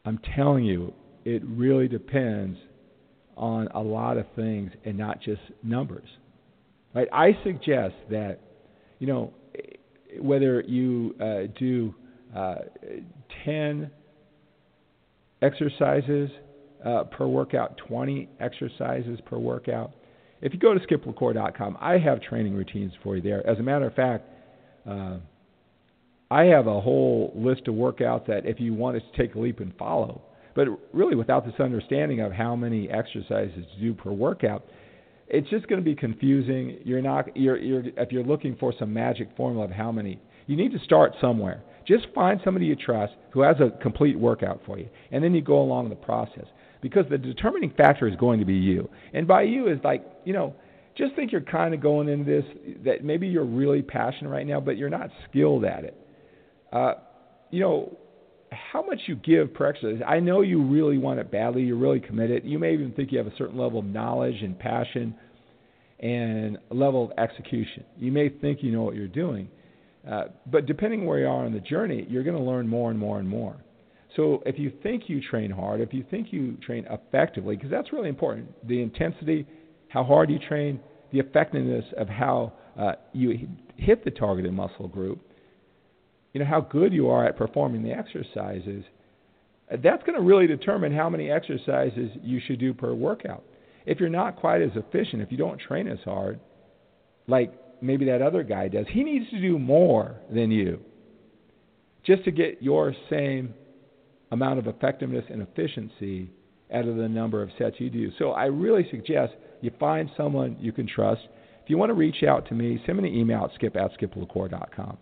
I'm 0.06 0.20
telling 0.36 0.64
you, 0.64 0.94
it 1.26 1.44
really 1.46 1.88
depends 1.88 2.58
on 3.36 3.68
a 3.74 3.80
lot 3.80 4.18
of 4.18 4.26
things 4.36 4.72
and 4.86 4.98
not 4.98 5.22
just 5.22 5.42
numbers. 5.62 6.08
Right? 6.98 7.08
I 7.14 7.38
suggest 7.44 7.94
that, 8.10 8.40
you 8.98 9.06
know, 9.06 9.32
whether 10.20 10.62
you 10.62 11.14
uh, 11.22 11.42
do 11.60 11.94
uh, 12.36 12.56
10 13.46 13.92
exercises 15.44 16.32
uh, 16.84 17.04
per 17.04 17.28
workout, 17.28 17.78
20 17.88 18.28
exercises 18.40 19.20
per 19.28 19.38
workout, 19.38 19.92
if 20.42 20.54
you 20.54 20.60
go 20.60 20.74
to 20.74 20.80
skiplacour.com, 20.80 21.78
I 21.80 22.00
have 22.00 22.20
training 22.20 22.56
routines 22.56 22.94
for 23.04 23.16
you 23.16 23.22
there. 23.22 23.46
As 23.46 23.60
a 23.60 23.64
matter 23.64 23.86
of 23.86 23.94
fact, 23.94 24.28
uh, 24.90 25.18
I 26.32 26.46
have 26.46 26.66
a 26.66 26.82
whole 26.82 27.32
list 27.36 27.68
of 27.68 27.76
workouts 27.76 28.26
that 28.26 28.48
if 28.48 28.60
you 28.60 28.74
wanted 28.74 29.04
to 29.12 29.22
take 29.22 29.36
a 29.36 29.40
leap 29.40 29.60
and 29.60 29.72
follow, 29.78 30.24
but 30.56 30.68
really 30.94 31.14
without 31.16 31.46
this 31.46 31.60
understanding 31.60 32.22
of 32.22 32.32
how 32.32 32.56
many 32.56 32.90
exercises 32.90 33.66
to 33.76 33.80
do 33.80 33.94
per 33.94 34.12
workout, 34.12 34.66
it's 35.30 35.50
just 35.50 35.68
going 35.68 35.82
to 35.82 35.86
be 35.86 35.96
confusing. 35.96 36.80
You're 36.84 37.02
not 37.02 37.36
you're, 37.36 37.58
you're 37.58 37.84
if 37.98 38.12
you're 38.12 38.24
looking 38.24 38.56
for 38.56 38.74
some 38.78 38.94
magic 38.94 39.30
formula 39.36 39.66
of 39.66 39.72
how 39.72 39.92
many. 39.92 40.20
You 40.46 40.56
need 40.56 40.72
to 40.72 40.80
start 40.80 41.14
somewhere. 41.20 41.62
Just 41.86 42.08
find 42.16 42.40
somebody 42.44 42.66
you 42.66 42.76
trust 42.76 43.14
who 43.32 43.42
has 43.42 43.58
a 43.60 43.72
complete 43.82 44.18
workout 44.18 44.62
for 44.66 44.78
you, 44.78 44.88
and 45.12 45.24
then 45.24 45.34
you 45.34 45.42
go 45.42 45.62
along 45.62 45.90
the 45.90 45.96
process 45.96 46.46
because 46.82 47.06
the 47.10 47.18
determining 47.18 47.72
factor 47.72 48.08
is 48.08 48.16
going 48.16 48.40
to 48.40 48.46
be 48.46 48.56
you. 48.56 48.90
And 49.14 49.28
by 49.28 49.44
you 49.44 49.68
is 49.68 49.80
like, 49.84 50.06
you 50.26 50.34
know, 50.34 50.56
just 50.98 51.16
think 51.16 51.32
you're 51.32 51.42
kind 51.42 51.74
of 51.74 51.82
going 51.82 52.10
into 52.10 52.26
this 52.26 52.46
that 52.86 53.04
maybe 53.04 53.28
you're 53.28 53.46
really 53.46 53.82
passionate 53.82 54.30
right 54.30 54.48
now, 54.48 54.60
but 54.60 54.78
you're 54.78 54.90
not 54.90 55.10
skilled 55.30 55.66
at 55.66 55.84
it. 55.84 55.98
Uh, 56.72 56.94
you 57.52 57.60
know, 57.60 57.98
how 58.52 58.82
much 58.86 59.00
you 59.08 59.16
give 59.16 59.54
per 59.54 59.68
exercise. 59.68 60.02
I 60.08 60.20
know 60.20 60.42
you 60.42 60.64
really 60.64 60.98
want 60.98 61.20
it 61.20 61.32
badly. 61.32 61.64
You're 61.64 61.78
really 61.78 62.00
committed. 62.00 62.44
You 62.46 62.60
may 62.60 62.74
even 62.74 62.92
think 62.94 63.12
you 63.12 63.18
have 63.18 63.28
a 63.28 63.36
certain 63.38 63.58
level 63.58 63.80
of 63.80 63.86
knowledge 63.86 64.42
and 64.42 64.58
passion 64.58 65.16
and 66.00 66.58
level 66.70 67.06
of 67.06 67.12
execution. 67.18 67.84
You 67.98 68.12
may 68.12 68.30
think 68.30 68.60
you 68.62 68.72
know 68.72 68.84
what 68.84 68.96
you're 68.96 69.08
doing. 69.08 69.50
Uh, 70.10 70.26
but 70.46 70.66
depending 70.66 71.06
where 71.06 71.20
you 71.20 71.26
are 71.26 71.46
on 71.46 71.54
the 71.54 71.60
journey, 71.60 72.06
you're 72.10 72.24
going 72.24 72.38
to 72.38 72.44
learn 72.44 72.68
more 72.68 72.90
and 72.90 73.00
more 73.00 73.20
and 73.20 73.28
more. 73.28 73.58
So 74.16 74.42
if 74.46 74.58
you 74.58 74.72
think 74.82 75.04
you 75.08 75.22
train 75.22 75.52
hard, 75.52 75.82
if 75.82 75.94
you 75.94 76.06
think 76.10 76.32
you 76.32 76.58
train 76.66 76.88
effectively, 76.90 77.56
because 77.56 77.70
that's 77.70 77.92
really 77.92 78.10
important, 78.10 78.48
the 78.68 78.82
intensity, 78.82 79.46
how 79.90 80.04
hard 80.04 80.30
you 80.30 80.40
train, 80.40 80.80
the 81.12 81.20
effectiveness 81.20 81.86
of 81.98 82.08
how 82.08 82.54
uh, 82.80 82.94
you 83.14 83.48
hit 83.76 84.06
the 84.06 84.12
targeted 84.12 84.54
muscle 84.54 84.88
group, 84.88 85.20
you 86.38 86.44
know 86.44 86.50
how 86.52 86.62
good 86.62 86.94
you 86.94 87.10
are 87.10 87.26
at 87.26 87.36
performing 87.36 87.82
the 87.82 87.92
exercises. 87.92 88.84
That's 89.72 90.04
going 90.04 90.14
to 90.20 90.22
really 90.22 90.46
determine 90.46 90.94
how 90.94 91.10
many 91.10 91.32
exercises 91.32 92.12
you 92.22 92.40
should 92.46 92.60
do 92.60 92.76
per 92.76 92.94
workout. 92.94 93.44
If 93.88 94.00
you're 94.00 94.10
not 94.10 94.36
quite 94.36 94.62
as 94.62 94.70
efficient, 94.76 95.24
if 95.24 95.32
you 95.32 95.38
don't 95.38 95.60
train 95.60 95.88
as 95.88 95.98
hard, 96.06 96.40
like 97.28 97.52
maybe 97.82 98.06
that 98.06 98.22
other 98.22 98.44
guy 98.44 98.68
does, 98.68 98.86
he 98.92 99.04
needs 99.04 99.28
to 99.32 99.42
do 99.42 99.58
more 99.58 100.18
than 100.32 100.52
you 100.52 100.80
just 102.06 102.24
to 102.26 102.32
get 102.32 102.62
your 102.62 102.94
same 103.10 103.56
amount 104.32 104.60
of 104.60 104.68
effectiveness 104.68 105.26
and 105.32 105.42
efficiency 105.42 106.30
out 106.72 106.88
of 106.88 106.98
the 106.98 107.10
number 107.10 107.42
of 107.42 107.50
sets 107.58 107.78
you 107.80 107.90
do. 107.90 108.12
So 108.20 108.34
I 108.34 108.46
really 108.46 108.88
suggest 108.92 109.34
you 109.62 109.72
find 109.80 110.08
someone 110.16 110.56
you 110.60 110.72
can 110.72 110.88
trust. 110.88 111.22
If 111.64 111.70
you 111.72 111.80
want 111.80 111.90
to 111.90 111.96
reach 111.96 112.22
out 112.22 112.48
to 112.50 112.54
me, 112.54 112.80
send 112.86 113.02
me 113.02 113.10
an 113.10 113.16
email 113.16 113.46
at 113.46 113.56
skip 113.56 113.76
at 113.76 114.00
skiplacour.com 114.00 115.00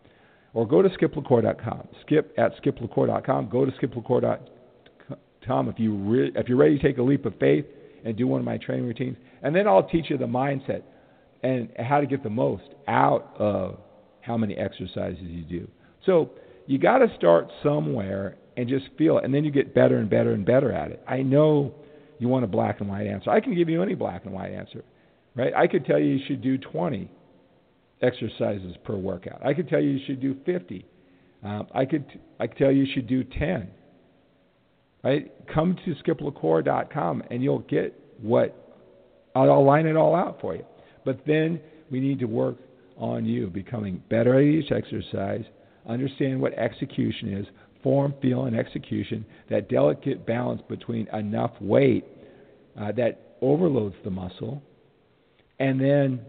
or 0.55 0.65
go 0.65 0.81
to 0.81 0.89
skiplacour.com. 0.89 1.87
Skip 2.01 2.33
at 2.39 2.53
skiplacour.com. 2.63 3.49
Go 3.49 3.65
to 3.65 3.71
skiplacour.com 3.73 5.69
if, 5.69 5.77
you 5.77 5.93
re- 5.95 6.31
if 6.33 6.47
you're 6.47 6.57
ready 6.57 6.79
to 6.79 6.81
take 6.81 6.97
a 6.97 7.03
leap 7.03 7.25
of 7.25 7.35
faith 7.39 7.65
and 8.03 8.17
do 8.17 8.25
one 8.25 8.39
of 8.39 8.45
my 8.45 8.57
training 8.57 8.87
routines. 8.87 9.17
And 9.43 9.55
then 9.55 9.67
I'll 9.67 9.87
teach 9.87 10.09
you 10.09 10.17
the 10.17 10.25
mindset 10.25 10.81
and 11.43 11.69
how 11.77 11.99
to 11.99 12.07
get 12.07 12.23
the 12.23 12.29
most 12.29 12.63
out 12.87 13.35
of 13.37 13.77
how 14.21 14.37
many 14.37 14.55
exercises 14.55 15.21
you 15.21 15.43
do. 15.43 15.67
So 16.05 16.31
you 16.65 16.79
got 16.79 16.99
to 16.99 17.13
start 17.17 17.51
somewhere 17.61 18.37
and 18.57 18.69
just 18.69 18.85
feel 18.97 19.17
it, 19.17 19.25
and 19.25 19.33
then 19.33 19.43
you 19.43 19.51
get 19.51 19.75
better 19.75 19.97
and 19.97 20.09
better 20.09 20.31
and 20.31 20.45
better 20.45 20.71
at 20.71 20.89
it. 20.89 21.03
I 21.05 21.21
know 21.21 21.73
you 22.17 22.29
want 22.29 22.45
a 22.45 22.47
black 22.47 22.79
and 22.79 22.89
white 22.89 23.05
answer. 23.05 23.29
I 23.29 23.41
can 23.41 23.53
give 23.53 23.67
you 23.67 23.83
any 23.83 23.93
black 23.93 24.23
and 24.23 24.33
white 24.33 24.53
answer, 24.53 24.85
right? 25.35 25.53
I 25.53 25.67
could 25.67 25.85
tell 25.85 25.99
you 25.99 26.15
you 26.15 26.25
should 26.25 26.41
do 26.41 26.57
20 26.57 27.09
exercises 28.05 28.75
per 28.83 28.95
workout. 28.95 29.45
I 29.45 29.53
could 29.53 29.67
tell 29.67 29.81
you 29.81 29.91
you 29.91 30.05
should 30.05 30.21
do 30.21 30.35
50. 30.45 30.85
Um, 31.43 31.67
I 31.73 31.85
could 31.85 32.05
I 32.39 32.47
could 32.47 32.57
tell 32.57 32.71
you 32.71 32.83
you 32.83 32.93
should 32.93 33.07
do 33.07 33.23
10. 33.23 33.69
Right? 35.03 35.31
Come 35.53 35.77
to 35.85 35.95
skiplacour.com 35.95 37.23
and 37.29 37.43
you'll 37.43 37.59
get 37.59 37.93
what 38.21 38.65
I'll 39.35 39.65
line 39.65 39.85
it 39.85 39.95
all 39.95 40.15
out 40.15 40.39
for 40.41 40.55
you. 40.55 40.65
But 41.03 41.19
then 41.27 41.59
we 41.91 41.99
need 41.99 42.19
to 42.19 42.25
work 42.25 42.57
on 42.97 43.25
you 43.25 43.47
becoming 43.47 44.01
better 44.09 44.39
at 44.39 44.43
each 44.43 44.71
exercise, 44.71 45.43
understand 45.87 46.41
what 46.41 46.53
execution 46.53 47.37
is, 47.37 47.45
form, 47.83 48.13
feel, 48.21 48.45
and 48.45 48.55
execution, 48.55 49.25
that 49.49 49.69
delicate 49.69 50.25
balance 50.25 50.61
between 50.67 51.07
enough 51.09 51.51
weight 51.59 52.05
uh, 52.79 52.91
that 52.93 53.37
overloads 53.41 53.95
the 54.03 54.09
muscle, 54.09 54.63
and 55.59 55.79
then 55.79 56.21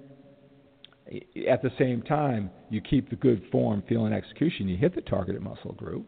at 1.48 1.62
the 1.62 1.70
same 1.78 2.02
time, 2.02 2.50
you 2.70 2.80
keep 2.80 3.10
the 3.10 3.16
good 3.16 3.42
form, 3.52 3.82
feel, 3.88 4.06
and 4.06 4.14
execution. 4.14 4.68
You 4.68 4.76
hit 4.76 4.94
the 4.94 5.02
targeted 5.02 5.42
muscle 5.42 5.72
group. 5.72 6.06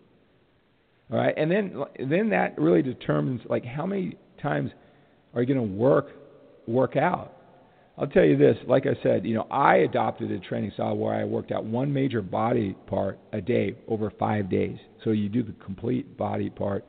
All 1.11 1.19
right, 1.19 1.35
and 1.37 1.51
then 1.51 1.83
then 2.11 2.31
that 2.31 2.59
really 2.59 2.83
determines 2.83 3.41
like 3.49 3.65
how 3.65 3.87
many 3.87 4.17
times 4.43 4.71
are 5.35 5.43
you 5.43 5.55
going 5.55 5.69
to 5.69 5.75
work 5.75 6.09
work 6.67 6.97
out. 6.97 7.33
I'll 7.97 8.07
tell 8.07 8.25
you 8.25 8.37
this, 8.37 8.57
like 8.69 8.87
I 8.87 9.01
said, 9.03 9.25
you 9.25 9.35
know, 9.35 9.47
I 9.51 9.77
adopted 9.77 10.31
a 10.31 10.39
training 10.39 10.71
style 10.75 10.97
where 10.97 11.15
I 11.15 11.25
worked 11.25 11.51
out 11.51 11.65
one 11.65 11.93
major 11.93 12.23
body 12.23 12.77
part 12.87 13.19
a 13.33 13.41
day 13.41 13.75
over 13.89 14.13
5 14.17 14.49
days. 14.49 14.79
So 15.03 15.11
you 15.11 15.29
do 15.29 15.43
the 15.43 15.55
complete 15.65 16.17
body 16.17 16.49
part. 16.49 16.85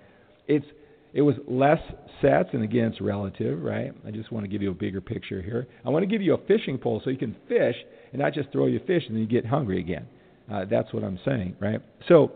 It's 0.47 0.65
it 1.13 1.21
was 1.21 1.35
less 1.47 1.79
sets, 2.21 2.49
and 2.53 2.63
again, 2.63 2.91
it's 2.91 3.01
relative, 3.01 3.61
right? 3.63 3.91
I 4.05 4.11
just 4.11 4.31
want 4.31 4.43
to 4.43 4.47
give 4.47 4.61
you 4.61 4.69
a 4.69 4.75
bigger 4.75 5.01
picture 5.01 5.41
here. 5.41 5.67
I 5.83 5.89
want 5.89 6.03
to 6.03 6.07
give 6.07 6.21
you 6.21 6.35
a 6.35 6.45
fishing 6.45 6.77
pole 6.77 7.01
so 7.03 7.09
you 7.09 7.17
can 7.17 7.35
fish 7.47 7.75
and 8.11 8.21
not 8.21 8.33
just 8.33 8.51
throw 8.51 8.65
you 8.65 8.79
fish 8.85 9.03
and 9.07 9.15
then 9.15 9.21
you 9.21 9.27
get 9.27 9.45
hungry 9.45 9.79
again. 9.79 10.07
Uh, 10.51 10.65
that's 10.69 10.91
what 10.93 11.03
I'm 11.03 11.19
saying, 11.25 11.55
right? 11.59 11.81
So, 12.07 12.31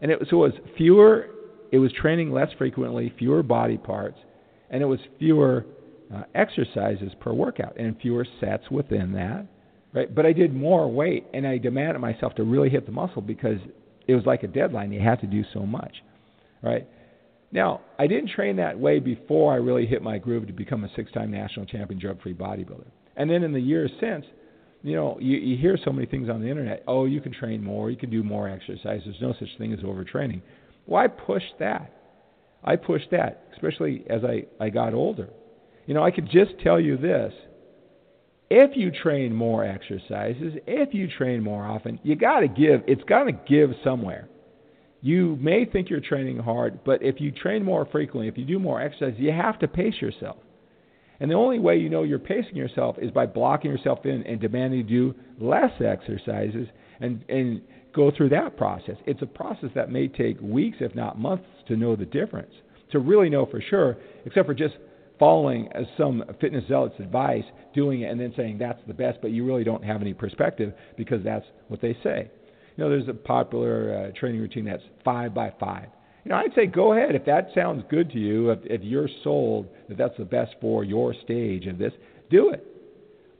and 0.00 0.10
it, 0.10 0.18
so 0.30 0.44
it 0.44 0.52
was 0.52 0.60
fewer. 0.76 1.28
It 1.72 1.78
was 1.78 1.92
training 1.92 2.30
less 2.30 2.48
frequently, 2.58 3.12
fewer 3.18 3.42
body 3.42 3.76
parts, 3.76 4.18
and 4.70 4.82
it 4.82 4.86
was 4.86 5.00
fewer 5.18 5.66
uh, 6.14 6.22
exercises 6.34 7.12
per 7.20 7.32
workout 7.32 7.76
and 7.76 7.96
fewer 8.00 8.26
sets 8.40 8.70
within 8.70 9.12
that, 9.14 9.46
right? 9.92 10.14
But 10.14 10.26
I 10.26 10.32
did 10.32 10.54
more 10.54 10.90
weight, 10.90 11.26
and 11.34 11.46
I 11.46 11.58
demanded 11.58 11.98
myself 11.98 12.34
to 12.36 12.44
really 12.44 12.70
hit 12.70 12.86
the 12.86 12.92
muscle 12.92 13.22
because 13.22 13.58
it 14.06 14.14
was 14.14 14.24
like 14.24 14.44
a 14.44 14.46
deadline. 14.46 14.92
You 14.92 15.00
had 15.00 15.20
to 15.22 15.26
do 15.26 15.42
so 15.52 15.66
much, 15.66 15.92
right? 16.62 16.86
Now, 17.50 17.80
I 17.98 18.06
didn't 18.06 18.30
train 18.30 18.56
that 18.56 18.78
way 18.78 19.00
before 19.00 19.52
I 19.52 19.56
really 19.56 19.86
hit 19.86 20.02
my 20.02 20.18
groove 20.18 20.46
to 20.46 20.52
become 20.52 20.84
a 20.84 20.90
six-time 20.94 21.30
national 21.30 21.66
champion 21.66 21.98
drug-free 22.00 22.34
bodybuilder. 22.34 22.86
And 23.16 23.30
then 23.30 23.42
in 23.42 23.52
the 23.52 23.60
years 23.60 23.90
since, 24.00 24.24
you 24.86 24.94
know, 24.94 25.18
you, 25.20 25.36
you 25.38 25.56
hear 25.56 25.76
so 25.84 25.90
many 25.90 26.06
things 26.06 26.28
on 26.28 26.40
the 26.40 26.48
internet. 26.48 26.84
Oh, 26.86 27.06
you 27.06 27.20
can 27.20 27.32
train 27.32 27.62
more, 27.62 27.90
you 27.90 27.96
can 27.96 28.08
do 28.08 28.22
more 28.22 28.48
exercise. 28.48 29.00
There's 29.04 29.20
no 29.20 29.34
such 29.36 29.48
thing 29.58 29.72
as 29.72 29.80
overtraining. 29.80 30.42
Why 30.84 31.08
push 31.08 31.42
that? 31.58 31.92
I 32.62 32.76
pushed 32.76 33.10
that, 33.10 33.48
especially 33.52 34.04
as 34.08 34.22
I, 34.22 34.44
I 34.64 34.70
got 34.70 34.94
older. 34.94 35.28
You 35.86 35.94
know, 35.94 36.04
I 36.04 36.12
could 36.12 36.30
just 36.30 36.52
tell 36.62 36.78
you 36.78 36.96
this. 36.96 37.32
If 38.48 38.76
you 38.76 38.92
train 38.92 39.34
more 39.34 39.64
exercises, 39.64 40.54
if 40.68 40.94
you 40.94 41.08
train 41.08 41.42
more 41.42 41.64
often, 41.64 41.98
you 42.04 42.14
got 42.14 42.40
to 42.40 42.48
give. 42.48 42.82
It's 42.86 43.02
got 43.08 43.24
to 43.24 43.32
give 43.32 43.70
somewhere. 43.82 44.28
You 45.00 45.36
may 45.40 45.64
think 45.64 45.90
you're 45.90 46.00
training 46.00 46.38
hard, 46.38 46.84
but 46.84 47.02
if 47.02 47.20
you 47.20 47.32
train 47.32 47.64
more 47.64 47.88
frequently, 47.90 48.28
if 48.28 48.38
you 48.38 48.44
do 48.44 48.60
more 48.60 48.80
exercise, 48.80 49.14
you 49.18 49.32
have 49.32 49.58
to 49.58 49.68
pace 49.68 50.00
yourself. 50.00 50.36
And 51.20 51.30
the 51.30 51.34
only 51.34 51.58
way 51.58 51.76
you 51.76 51.88
know 51.88 52.02
you're 52.02 52.18
pacing 52.18 52.56
yourself 52.56 52.96
is 53.00 53.10
by 53.10 53.26
blocking 53.26 53.70
yourself 53.70 54.04
in 54.04 54.22
and 54.24 54.40
demanding 54.40 54.86
to 54.86 54.88
do 54.88 55.14
less 55.40 55.72
exercises 55.80 56.68
and, 57.00 57.24
and 57.28 57.62
go 57.94 58.10
through 58.14 58.28
that 58.30 58.56
process. 58.56 58.96
It's 59.06 59.22
a 59.22 59.26
process 59.26 59.70
that 59.74 59.90
may 59.90 60.08
take 60.08 60.40
weeks, 60.40 60.78
if 60.80 60.94
not 60.94 61.18
months, 61.18 61.46
to 61.68 61.76
know 61.76 61.96
the 61.96 62.04
difference, 62.04 62.52
to 62.92 62.98
really 62.98 63.30
know 63.30 63.46
for 63.46 63.60
sure, 63.60 63.96
except 64.26 64.46
for 64.46 64.54
just 64.54 64.74
following 65.18 65.68
some 65.96 66.22
fitness 66.40 66.64
zealot's 66.68 67.00
advice, 67.00 67.44
doing 67.74 68.02
it, 68.02 68.10
and 68.10 68.20
then 68.20 68.34
saying 68.36 68.58
that's 68.58 68.80
the 68.86 68.94
best, 68.94 69.18
but 69.22 69.30
you 69.30 69.46
really 69.46 69.64
don't 69.64 69.82
have 69.82 70.02
any 70.02 70.12
perspective 70.12 70.74
because 70.96 71.24
that's 71.24 71.46
what 71.68 71.80
they 71.80 71.96
say. 72.02 72.30
You 72.76 72.84
know, 72.84 72.90
there's 72.90 73.08
a 73.08 73.14
popular 73.14 74.10
uh, 74.14 74.18
training 74.18 74.40
routine 74.40 74.66
that's 74.66 74.82
five 75.02 75.32
by 75.32 75.54
five. 75.58 75.88
You 76.26 76.30
know, 76.30 76.38
I'd 76.38 76.54
say 76.56 76.66
go 76.66 76.92
ahead 76.92 77.14
if 77.14 77.24
that 77.26 77.50
sounds 77.54 77.84
good 77.88 78.10
to 78.10 78.18
you. 78.18 78.50
If, 78.50 78.58
if 78.64 78.82
you're 78.82 79.08
sold 79.22 79.68
that 79.88 79.96
that's 79.96 80.16
the 80.18 80.24
best 80.24 80.56
for 80.60 80.82
your 80.82 81.14
stage 81.22 81.66
of 81.68 81.78
this, 81.78 81.92
do 82.30 82.50
it. 82.50 82.66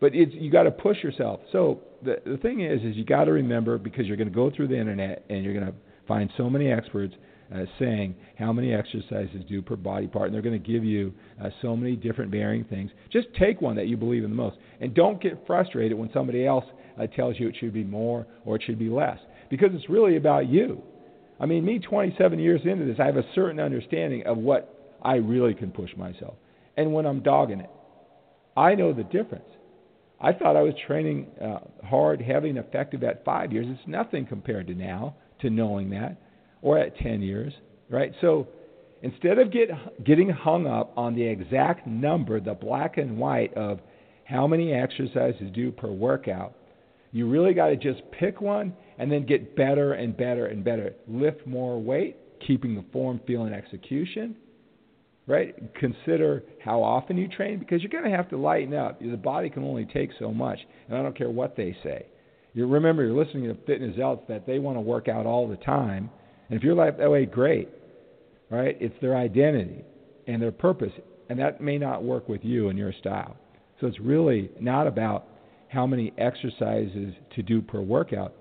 But 0.00 0.14
it's 0.14 0.30
you 0.32 0.52
got 0.52 0.62
to 0.62 0.70
push 0.70 1.02
yourself. 1.02 1.40
So 1.50 1.80
the 2.04 2.18
the 2.24 2.36
thing 2.36 2.60
is, 2.60 2.82
is 2.82 2.94
you 2.94 3.04
got 3.04 3.24
to 3.24 3.32
remember 3.32 3.76
because 3.76 4.06
you're 4.06 4.16
going 4.16 4.28
to 4.28 4.34
go 4.34 4.52
through 4.54 4.68
the 4.68 4.78
internet 4.78 5.24
and 5.28 5.42
you're 5.42 5.52
going 5.52 5.66
to 5.66 5.74
find 6.06 6.30
so 6.36 6.48
many 6.48 6.70
experts 6.70 7.12
uh, 7.52 7.64
saying 7.80 8.14
how 8.38 8.52
many 8.52 8.72
exercises 8.72 9.42
do 9.48 9.62
per 9.62 9.74
body 9.74 10.06
part, 10.06 10.26
and 10.26 10.34
they're 10.34 10.40
going 10.40 10.62
to 10.62 10.72
give 10.72 10.84
you 10.84 11.12
uh, 11.42 11.50
so 11.62 11.76
many 11.76 11.96
different 11.96 12.30
varying 12.30 12.62
things. 12.66 12.92
Just 13.10 13.26
take 13.36 13.60
one 13.60 13.74
that 13.74 13.88
you 13.88 13.96
believe 13.96 14.22
in 14.22 14.30
the 14.30 14.36
most, 14.36 14.58
and 14.80 14.94
don't 14.94 15.20
get 15.20 15.44
frustrated 15.44 15.98
when 15.98 16.08
somebody 16.12 16.46
else 16.46 16.64
uh, 17.00 17.08
tells 17.08 17.34
you 17.40 17.48
it 17.48 17.56
should 17.58 17.74
be 17.74 17.82
more 17.82 18.28
or 18.44 18.54
it 18.54 18.62
should 18.64 18.78
be 18.78 18.88
less, 18.88 19.18
because 19.50 19.70
it's 19.72 19.90
really 19.90 20.16
about 20.16 20.48
you. 20.48 20.84
I 21.38 21.46
mean, 21.46 21.64
me 21.64 21.78
27 21.78 22.38
years 22.38 22.60
into 22.64 22.84
this, 22.84 22.96
I 22.98 23.06
have 23.06 23.16
a 23.16 23.26
certain 23.34 23.60
understanding 23.60 24.26
of 24.26 24.38
what 24.38 24.96
I 25.02 25.16
really 25.16 25.54
can 25.54 25.70
push 25.70 25.90
myself, 25.96 26.34
and 26.76 26.92
when 26.92 27.06
I'm 27.06 27.20
dogging 27.20 27.60
it, 27.60 27.70
I 28.56 28.74
know 28.74 28.92
the 28.92 29.04
difference. 29.04 29.44
I 30.20 30.32
thought 30.32 30.56
I 30.56 30.62
was 30.62 30.72
training 30.86 31.26
uh, 31.42 31.58
hard, 31.86 32.22
heavy, 32.22 32.48
and 32.48 32.58
effective 32.58 33.02
at 33.04 33.24
five 33.24 33.52
years. 33.52 33.66
It's 33.68 33.86
nothing 33.86 34.24
compared 34.24 34.66
to 34.68 34.74
now, 34.74 35.14
to 35.40 35.50
knowing 35.50 35.90
that 35.90 36.16
or 36.62 36.78
at 36.78 36.96
10 36.98 37.20
years, 37.22 37.52
right? 37.90 38.12
So 38.20 38.48
instead 39.02 39.38
of 39.38 39.52
get, 39.52 39.68
getting 40.04 40.30
hung 40.30 40.66
up 40.66 40.92
on 40.96 41.14
the 41.14 41.22
exact 41.22 41.86
number, 41.86 42.40
the 42.40 42.54
black 42.54 42.96
and 42.96 43.18
white 43.18 43.52
of 43.54 43.80
how 44.24 44.46
many 44.46 44.72
exercises 44.72 45.50
do 45.54 45.70
per 45.70 45.90
workout, 45.90 46.54
you 47.12 47.28
really 47.28 47.54
got 47.54 47.68
to 47.68 47.76
just 47.76 48.00
pick 48.10 48.40
one 48.40 48.74
and 48.98 49.10
then 49.10 49.26
get 49.26 49.56
better 49.56 49.94
and 49.94 50.16
better 50.16 50.46
and 50.46 50.64
better. 50.64 50.94
Lift 51.08 51.46
more 51.46 51.80
weight, 51.80 52.16
keeping 52.46 52.74
the 52.74 52.84
form, 52.92 53.20
feel, 53.26 53.44
and 53.44 53.54
execution. 53.54 54.36
Right? 55.26 55.54
Consider 55.74 56.44
how 56.64 56.82
often 56.82 57.16
you 57.16 57.26
train 57.26 57.58
because 57.58 57.82
you're 57.82 57.90
going 57.90 58.08
to 58.08 58.16
have 58.16 58.28
to 58.30 58.36
lighten 58.36 58.74
up. 58.74 59.00
The 59.00 59.16
body 59.16 59.50
can 59.50 59.64
only 59.64 59.84
take 59.84 60.10
so 60.20 60.32
much, 60.32 60.58
and 60.88 60.96
I 60.96 61.02
don't 61.02 61.18
care 61.18 61.30
what 61.30 61.56
they 61.56 61.76
say. 61.82 62.06
You 62.54 62.68
remember, 62.68 63.04
you're 63.04 63.24
listening 63.24 63.48
to 63.48 63.54
fitness 63.66 63.96
zealots 63.96 64.22
that 64.28 64.46
they 64.46 64.60
want 64.60 64.76
to 64.76 64.80
work 64.80 65.08
out 65.08 65.26
all 65.26 65.48
the 65.48 65.56
time, 65.56 66.10
and 66.48 66.56
if 66.56 66.62
you're 66.62 66.76
like 66.76 66.96
that 66.98 67.10
way, 67.10 67.26
great. 67.26 67.68
Right? 68.50 68.76
It's 68.80 68.94
their 69.00 69.16
identity 69.16 69.84
and 70.28 70.40
their 70.40 70.52
purpose. 70.52 70.92
And 71.28 71.38
that 71.40 71.60
may 71.60 71.78
not 71.78 72.04
work 72.04 72.28
with 72.28 72.44
you 72.44 72.68
and 72.68 72.78
your 72.78 72.92
style. 72.92 73.36
So 73.80 73.86
it's 73.88 74.00
really 74.00 74.50
not 74.60 74.86
about 74.86 75.26
how 75.68 75.86
many 75.86 76.12
exercises 76.16 77.14
to 77.34 77.42
do 77.42 77.60
per 77.60 77.80
workout. 77.80 78.32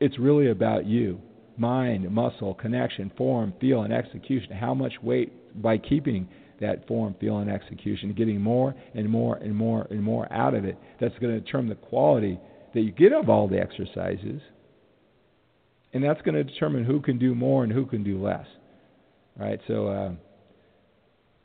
It's 0.00 0.18
really 0.18 0.50
about 0.50 0.86
you 0.86 1.20
mind, 1.56 2.08
muscle, 2.08 2.54
connection, 2.54 3.10
form, 3.18 3.52
feel, 3.60 3.82
and 3.82 3.92
execution. 3.92 4.52
How 4.52 4.74
much 4.74 4.92
weight 5.02 5.60
by 5.60 5.76
keeping 5.76 6.28
that 6.60 6.86
form, 6.86 7.16
feel, 7.20 7.38
and 7.38 7.50
execution, 7.50 8.12
getting 8.12 8.40
more 8.40 8.74
and 8.94 9.08
more 9.08 9.36
and 9.36 9.56
more 9.56 9.86
and 9.90 10.00
more 10.00 10.32
out 10.32 10.54
of 10.54 10.64
it. 10.64 10.78
That's 11.00 11.16
going 11.18 11.34
to 11.34 11.40
determine 11.40 11.68
the 11.68 11.74
quality 11.74 12.38
that 12.74 12.80
you 12.80 12.92
get 12.92 13.12
of 13.12 13.28
all 13.28 13.48
the 13.48 13.58
exercises 13.58 14.40
and 15.92 16.04
that's 16.04 16.20
going 16.22 16.34
to 16.34 16.44
determine 16.44 16.84
who 16.84 17.00
can 17.00 17.18
do 17.18 17.34
more 17.34 17.64
and 17.64 17.72
who 17.72 17.86
can 17.86 18.04
do 18.04 18.22
less. 18.22 18.46
Right? 19.36 19.60
So, 19.66 19.88
uh, 19.88 20.12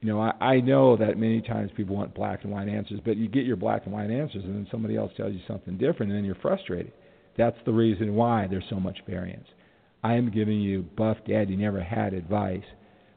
you 0.01 0.09
know, 0.09 0.19
I, 0.19 0.31
I 0.39 0.59
know 0.59 0.97
that 0.97 1.17
many 1.17 1.41
times 1.41 1.71
people 1.75 1.95
want 1.95 2.13
black 2.13 2.43
and 2.43 2.51
white 2.51 2.67
answers, 2.67 2.99
but 3.05 3.15
you 3.15 3.27
get 3.27 3.45
your 3.45 3.55
black 3.55 3.83
and 3.85 3.93
white 3.93 4.09
answers, 4.09 4.43
and 4.43 4.53
then 4.55 4.67
somebody 4.69 4.97
else 4.97 5.11
tells 5.15 5.33
you 5.33 5.39
something 5.47 5.77
different, 5.77 6.11
and 6.11 6.17
then 6.17 6.25
you're 6.25 6.35
frustrated. 6.35 6.91
That's 7.37 7.57
the 7.65 7.73
reason 7.73 8.15
why 8.15 8.47
there's 8.47 8.63
so 8.69 8.79
much 8.79 8.99
variance. 9.07 9.47
I 10.03 10.15
am 10.15 10.29
giving 10.29 10.59
you 10.59 10.83
buff 10.97 11.17
dad 11.27 11.49
you 11.49 11.57
never 11.57 11.81
had 11.81 12.13
advice, 12.13 12.63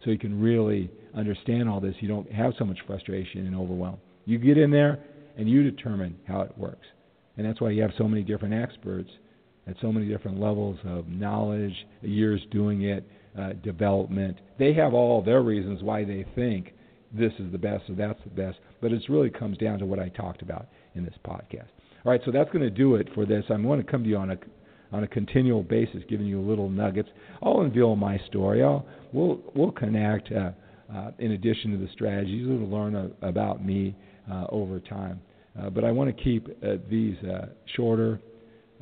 so 0.04 0.10
you 0.10 0.18
can 0.18 0.40
really 0.40 0.90
understand 1.14 1.68
all 1.68 1.80
this. 1.80 1.94
You 2.00 2.08
don't 2.08 2.30
have 2.30 2.52
so 2.58 2.64
much 2.64 2.78
frustration 2.86 3.46
and 3.46 3.56
overwhelm. 3.56 3.98
You 4.24 4.38
get 4.38 4.58
in 4.58 4.70
there 4.70 4.98
and 5.36 5.48
you 5.48 5.68
determine 5.68 6.16
how 6.26 6.42
it 6.42 6.56
works, 6.56 6.86
and 7.36 7.46
that's 7.46 7.60
why 7.60 7.70
you 7.70 7.82
have 7.82 7.92
so 7.98 8.08
many 8.08 8.22
different 8.22 8.54
experts 8.54 9.10
at 9.66 9.76
so 9.80 9.92
many 9.92 10.06
different 10.06 10.40
levels 10.40 10.78
of 10.84 11.08
knowledge, 11.08 11.74
years 12.02 12.40
doing 12.52 12.82
it, 12.82 13.04
uh, 13.38 13.52
development. 13.64 14.38
They 14.58 14.72
have 14.74 14.94
all 14.94 15.22
their 15.22 15.42
reasons 15.42 15.82
why 15.82 16.04
they 16.04 16.24
think 16.34 16.72
this 17.12 17.32
is 17.38 17.50
the 17.52 17.58
best 17.58 17.88
or 17.90 17.94
that's 17.94 18.22
the 18.24 18.30
best, 18.30 18.58
but 18.80 18.92
it 18.92 19.02
really 19.08 19.30
comes 19.30 19.58
down 19.58 19.78
to 19.80 19.86
what 19.86 19.98
I 19.98 20.08
talked 20.10 20.42
about 20.42 20.68
in 20.94 21.04
this 21.04 21.14
podcast. 21.26 21.75
All 22.06 22.12
right, 22.12 22.20
so 22.24 22.30
that's 22.30 22.48
going 22.50 22.62
to 22.62 22.70
do 22.70 22.94
it 22.94 23.08
for 23.16 23.26
this. 23.26 23.42
I'm 23.50 23.64
going 23.64 23.84
to 23.84 23.90
come 23.90 24.04
to 24.04 24.08
you 24.08 24.16
on 24.16 24.30
a 24.30 24.36
on 24.92 25.02
a 25.02 25.08
continual 25.08 25.64
basis, 25.64 26.04
giving 26.08 26.26
you 26.26 26.40
little 26.40 26.70
nuggets. 26.70 27.08
I'll 27.42 27.62
unveil 27.62 27.96
my 27.96 28.16
story. 28.28 28.62
I'll 28.62 28.86
we'll 29.12 29.40
we'll 29.56 29.72
connect. 29.72 30.30
Uh, 30.30 30.50
uh, 30.94 31.10
in 31.18 31.32
addition 31.32 31.72
to 31.72 31.78
the 31.78 31.88
strategies, 31.92 32.46
you'll 32.46 32.68
learn 32.68 32.94
a, 32.94 33.10
about 33.26 33.66
me 33.66 33.96
uh, 34.30 34.44
over 34.50 34.78
time. 34.78 35.20
Uh, 35.60 35.68
but 35.68 35.82
I 35.82 35.90
want 35.90 36.16
to 36.16 36.22
keep 36.22 36.46
uh, 36.62 36.76
these 36.88 37.16
uh, 37.24 37.46
shorter, 37.74 38.20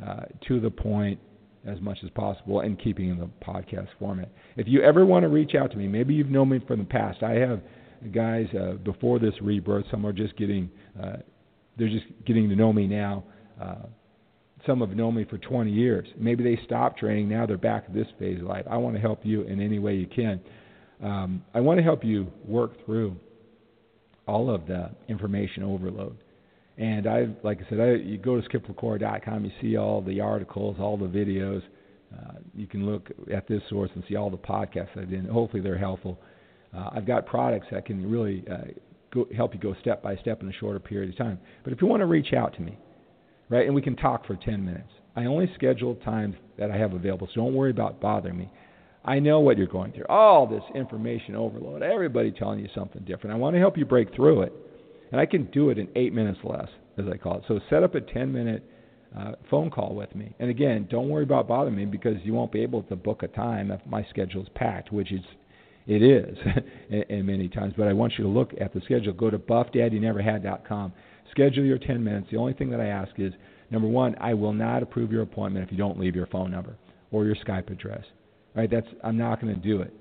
uh, 0.07 0.25
to 0.47 0.61
the 0.61 0.69
point, 0.69 1.19
as 1.67 1.81
much 1.81 1.97
as 2.05 2.11
possible, 2.11 2.61
and 2.61 2.79
keeping 2.79 3.09
in 3.09 3.19
the 3.19 3.31
podcast 3.43 3.89
format. 3.99 4.31
If 4.59 4.69
you 4.69 4.83
ever 4.83 5.07
want 5.07 5.23
to 5.23 5.29
reach 5.29 5.55
out 5.55 5.71
to 5.71 5.79
me, 5.79 5.89
maybe 5.89 6.13
you've 6.13 6.29
known 6.29 6.51
me 6.51 6.61
from 6.69 6.81
the 6.81 6.85
past. 6.85 7.23
I 7.23 7.37
have 7.37 7.63
guys 8.13 8.49
before 8.85 9.19
this 9.19 9.33
rebirth. 9.41 9.87
Some 9.91 10.05
are 10.05 10.13
just 10.13 10.37
getting, 10.37 10.69
they're 11.77 11.89
just 11.89 12.07
getting 12.27 12.49
to 12.49 12.57
know 12.57 12.73
me 12.73 12.87
now 12.87 13.25
some 14.67 14.81
have 14.81 14.91
known 14.91 15.15
me 15.15 15.25
for 15.25 15.39
20 15.39 15.71
years. 15.71 16.07
Maybe 16.17 16.43
they 16.43 16.63
stopped 16.65 16.99
training. 16.99 17.29
Now 17.29 17.47
they're 17.47 17.59
back 17.59 17.85
at 17.87 17.95
this 17.95 18.07
phase 18.19 18.41
of 18.41 18.47
life. 18.47 18.65
I 18.71 18.77
want 18.77 18.97
to 18.97 19.01
help 19.01 19.21
you 19.25 19.43
in 19.43 19.61
any 19.61 19.79
way 19.79 19.95
you 19.95 20.07
can. 20.07 20.41
Um, 21.03 21.45
I 21.55 21.61
want 21.61 21.79
to 21.79 21.85
help 21.85 22.05
you 22.05 22.29
work 22.47 22.85
through 22.85 23.17
all 24.27 24.53
of 24.53 24.67
the 24.67 24.91
information 25.09 25.63
overload. 25.63 26.17
And 26.79 27.07
I, 27.07 27.29
like 27.43 27.61
I 27.65 27.69
said, 27.69 27.81
I, 27.81 27.91
you 27.93 28.19
go 28.19 28.41
to 28.41 28.49
skiplacour.com, 28.49 29.45
you 29.45 29.51
see 29.61 29.77
all 29.77 30.01
the 30.01 30.21
articles, 30.21 30.77
all 30.81 30.97
the 30.97 31.07
videos. 31.07 31.63
Uh, 32.13 32.35
you 32.55 32.67
can 32.67 32.87
look 32.87 33.11
at 33.33 33.47
this 33.47 33.61
source 33.69 33.91
and 33.95 34.03
see 34.09 34.17
all 34.17 34.31
the 34.31 34.37
podcasts 34.37 34.97
I 34.97 35.05
did. 35.05 35.27
Hopefully, 35.27 35.63
they're 35.63 35.79
helpful. 35.79 36.19
Uh, 36.75 36.91
I've 36.93 37.07
got 37.07 37.27
products 37.27 37.67
that 37.71 37.87
can 37.87 38.11
really 38.11 38.45
uh, 38.51 38.73
go, 39.15 39.27
help 39.35 39.55
you 39.55 39.61
go 39.61 39.75
step 39.81 40.03
by 40.03 40.17
step 40.17 40.43
in 40.43 40.49
a 40.49 40.53
shorter 40.53 40.81
period 40.81 41.11
of 41.11 41.17
time. 41.17 41.39
But 41.63 41.73
if 41.73 41.81
you 41.81 41.87
want 41.87 42.01
to 42.01 42.07
reach 42.07 42.33
out 42.33 42.55
to 42.55 42.61
me, 42.61 42.77
right, 43.49 43.67
and 43.67 43.75
we 43.75 43.83
can 43.83 43.97
talk 43.97 44.27
for 44.27 44.37
10 44.37 44.65
minutes, 44.65 44.91
I 45.17 45.27
only 45.27 45.51
schedule 45.55 45.95
times 45.97 46.35
that 46.59 46.71
I 46.71 46.77
have 46.77 46.93
available, 46.93 47.29
so 47.29 47.43
don't 47.43 47.55
worry 47.55 47.71
about 47.71 48.01
bothering 48.01 48.37
me. 48.37 48.51
I 49.05 49.19
know 49.19 49.41
what 49.41 49.59
you're 49.59 49.67
going 49.67 49.93
through. 49.93 50.07
All 50.09 50.47
this 50.47 50.63
information 50.75 51.37
overload, 51.37 51.83
everybody 51.83 52.33
telling 52.33 52.59
you 52.59 52.69
something 52.75 53.03
different. 53.05 53.35
I 53.35 53.39
want 53.39 53.55
to 53.55 53.61
help 53.61 53.77
you 53.77 53.85
break 53.85 54.15
through 54.15 54.43
it. 54.43 54.53
And 55.13 55.21
I 55.21 55.27
can 55.27 55.45
do 55.53 55.71
it 55.71 55.79
in 55.79 55.89
eight 55.95 56.13
minutes 56.13 56.41
less, 56.43 56.69
as 56.99 57.05
I 57.13 57.17
call 57.17 57.39
it. 57.39 57.45
So 57.47 57.61
set 57.71 57.83
up 57.83 57.95
a 57.95 58.01
10 58.01 58.33
minute 58.33 58.65
uh, 59.17 59.33
phone 59.51 59.71
call 59.71 59.95
with 59.95 60.15
me. 60.15 60.35
And 60.41 60.51
again, 60.51 60.89
don't 60.91 61.09
worry 61.09 61.23
about 61.23 61.47
bothering 61.47 61.77
me 61.77 61.85
because 61.85 62.17
you 62.25 62.33
won't 62.33 62.51
be 62.51 62.63
able 62.63 62.83
to 62.85 62.97
book 62.97 63.23
a 63.23 63.29
time 63.29 63.71
if 63.71 63.81
my 63.87 64.05
schedule 64.11 64.43
is 64.43 64.49
packed, 64.55 64.93
which 64.93 65.13
is 65.13 65.21
it 65.87 66.03
is 66.03 66.37
and 67.11 67.27
many 67.27 67.49
times. 67.49 67.75
But 67.77 67.89
I 67.89 67.93
want 67.93 68.15
you 68.17 68.25
to 68.25 68.31
look 68.31 68.53
at 68.61 68.73
the 68.73 68.81
schedule. 68.83 69.13
Go 69.13 69.31
to 69.31 69.39
buffdadyouneverhad.com. 69.39 70.93
Schedule 71.31 71.65
your 71.65 71.79
10 71.79 72.03
minutes. 72.03 72.29
The 72.31 72.37
only 72.37 72.55
thing 72.55 72.71
that 72.71 72.81
I 72.81 72.87
ask 72.87 73.13
is 73.19 73.33
number 73.71 73.89
one, 73.89 74.15
I 74.21 74.35
will 74.35 74.53
not 74.53 74.83
approve 74.83 75.13
your 75.13 75.23
appointment 75.23 75.65
if 75.65 75.73
you 75.73 75.79
don't 75.79 75.99
leave 75.99 76.15
your 76.15 76.27
phone 76.27 76.51
number 76.51 76.77
or 77.11 77.25
your 77.25 77.37
Skype 77.37 77.71
address. 77.71 78.05
Right? 78.55 78.71
That's 78.71 78.87
I'm 79.03 79.19
not 79.19 79.41
going 79.41 79.55
to 79.55 79.61
do 79.61 79.81
it 79.81 79.93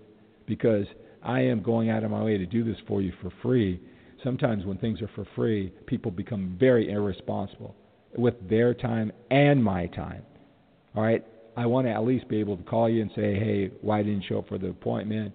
because 0.45 0.85
I 1.23 1.41
am 1.41 1.61
going 1.61 1.89
out 1.89 2.03
of 2.03 2.11
my 2.11 2.23
way 2.23 2.37
to 2.37 2.45
do 2.45 2.63
this 2.63 2.77
for 2.87 3.01
you 3.01 3.11
for 3.21 3.31
free. 3.41 3.81
Sometimes 4.23 4.65
when 4.65 4.77
things 4.77 5.01
are 5.01 5.09
for 5.15 5.25
free, 5.35 5.73
people 5.87 6.11
become 6.11 6.55
very 6.59 6.91
irresponsible 6.91 7.75
with 8.15 8.35
their 8.47 8.73
time 8.73 9.11
and 9.31 9.61
my 9.63 9.87
time. 9.87 10.21
All 10.95 11.03
right? 11.03 11.25
I 11.57 11.65
want 11.65 11.87
to 11.87 11.91
at 11.91 12.03
least 12.03 12.27
be 12.27 12.37
able 12.37 12.57
to 12.57 12.63
call 12.63 12.89
you 12.89 13.01
and 13.01 13.11
say, 13.15 13.35
"Hey, 13.35 13.71
why 13.81 14.01
didn't 14.01 14.21
you 14.21 14.27
show 14.29 14.39
up 14.39 14.47
for 14.47 14.57
the 14.57 14.69
appointment? 14.69 15.33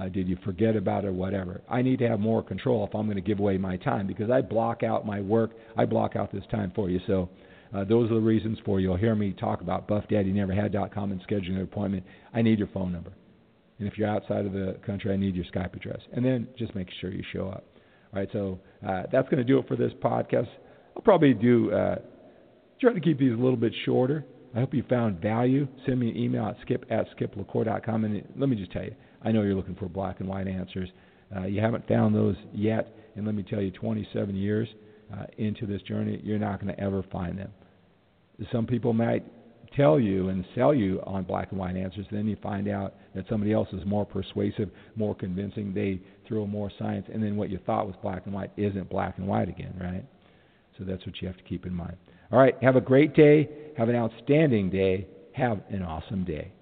Uh, 0.00 0.08
did 0.08 0.26
you 0.26 0.38
forget 0.44 0.74
about 0.74 1.04
it 1.04 1.08
or 1.08 1.12
whatever?" 1.12 1.62
I 1.68 1.82
need 1.82 1.98
to 2.00 2.08
have 2.08 2.20
more 2.20 2.42
control 2.42 2.86
if 2.86 2.94
I'm 2.94 3.06
going 3.06 3.16
to 3.16 3.22
give 3.22 3.38
away 3.38 3.58
my 3.58 3.76
time 3.76 4.06
because 4.06 4.30
I 4.30 4.40
block 4.40 4.82
out 4.82 5.06
my 5.06 5.20
work. 5.20 5.52
I 5.76 5.84
block 5.84 6.16
out 6.16 6.32
this 6.32 6.44
time 6.50 6.72
for 6.74 6.88
you. 6.90 7.00
So 7.06 7.28
uh, 7.74 7.84
those 7.84 8.10
are 8.10 8.14
the 8.14 8.20
reasons 8.20 8.58
for 8.64 8.80
you. 8.80 8.88
You'll 8.88 8.98
hear 8.98 9.14
me 9.14 9.32
talk 9.32 9.60
about 9.60 9.88
buffdadyouneverhad.com 9.88 11.12
and 11.12 11.26
scheduling 11.26 11.56
an 11.56 11.62
appointment. 11.62 12.04
I 12.34 12.42
need 12.42 12.58
your 12.58 12.68
phone 12.68 12.92
number. 12.92 13.12
And 13.78 13.90
if 13.90 13.98
you're 13.98 14.08
outside 14.08 14.46
of 14.46 14.52
the 14.52 14.76
country, 14.86 15.12
I 15.12 15.16
need 15.16 15.34
your 15.34 15.44
Skype 15.46 15.74
address. 15.74 16.00
And 16.12 16.24
then 16.24 16.46
just 16.58 16.74
make 16.74 16.88
sure 17.00 17.10
you 17.10 17.24
show 17.32 17.48
up. 17.48 17.64
All 18.12 18.20
right, 18.20 18.28
so 18.32 18.60
uh, 18.86 19.04
that's 19.10 19.28
going 19.28 19.38
to 19.38 19.44
do 19.44 19.58
it 19.58 19.66
for 19.66 19.76
this 19.76 19.92
podcast. 20.02 20.48
I'll 20.94 21.02
probably 21.02 21.32
do 21.32 21.72
uh, 21.72 21.96
try 22.80 22.92
to 22.92 23.00
keep 23.00 23.18
these 23.18 23.32
a 23.32 23.36
little 23.36 23.56
bit 23.56 23.72
shorter. 23.84 24.24
I 24.54 24.60
hope 24.60 24.74
you 24.74 24.84
found 24.88 25.20
value. 25.20 25.66
Send 25.86 25.98
me 25.98 26.10
an 26.10 26.16
email 26.16 26.44
at 26.44 26.56
skip 26.60 26.84
at 26.90 27.06
skiplacour.com. 27.16 28.04
And 28.04 28.22
let 28.36 28.50
me 28.50 28.56
just 28.56 28.70
tell 28.70 28.84
you, 28.84 28.94
I 29.24 29.32
know 29.32 29.42
you're 29.42 29.54
looking 29.54 29.76
for 29.76 29.88
black 29.88 30.20
and 30.20 30.28
white 30.28 30.48
answers. 30.48 30.88
Uh, 31.34 31.46
you 31.46 31.60
haven't 31.60 31.86
found 31.88 32.14
those 32.14 32.36
yet. 32.52 32.94
And 33.16 33.26
let 33.26 33.34
me 33.34 33.42
tell 33.42 33.60
you, 33.60 33.70
27 33.70 34.34
years 34.34 34.68
uh, 35.12 35.24
into 35.38 35.66
this 35.66 35.82
journey, 35.82 36.20
you're 36.22 36.38
not 36.38 36.60
going 36.60 36.74
to 36.74 36.80
ever 36.80 37.04
find 37.10 37.38
them. 37.38 37.50
Some 38.50 38.66
people 38.66 38.92
might 38.92 39.24
tell 39.76 39.98
you 39.98 40.28
and 40.28 40.44
sell 40.54 40.74
you 40.74 41.00
on 41.06 41.24
black 41.24 41.50
and 41.50 41.58
white 41.58 41.76
answers. 41.76 42.06
Then 42.10 42.26
you 42.26 42.36
find 42.42 42.68
out 42.68 42.94
that 43.14 43.24
somebody 43.28 43.52
else 43.52 43.68
is 43.72 43.84
more 43.86 44.04
persuasive, 44.04 44.70
more 44.96 45.14
convincing. 45.14 45.72
They 45.72 46.00
throw 46.26 46.46
more 46.46 46.70
science, 46.78 47.06
and 47.12 47.22
then 47.22 47.36
what 47.36 47.50
you 47.50 47.58
thought 47.64 47.86
was 47.86 47.94
black 48.02 48.22
and 48.24 48.34
white 48.34 48.50
isn't 48.56 48.88
black 48.90 49.18
and 49.18 49.26
white 49.26 49.48
again, 49.48 49.74
right? 49.80 50.04
So 50.78 50.84
that's 50.84 51.04
what 51.06 51.20
you 51.20 51.28
have 51.28 51.36
to 51.36 51.44
keep 51.44 51.66
in 51.66 51.74
mind. 51.74 51.96
All 52.30 52.38
right, 52.38 52.54
have 52.62 52.76
a 52.76 52.80
great 52.80 53.14
day. 53.14 53.48
Have 53.76 53.88
an 53.88 53.96
outstanding 53.96 54.70
day. 54.70 55.06
Have 55.34 55.60
an 55.68 55.82
awesome 55.82 56.24
day. 56.24 56.52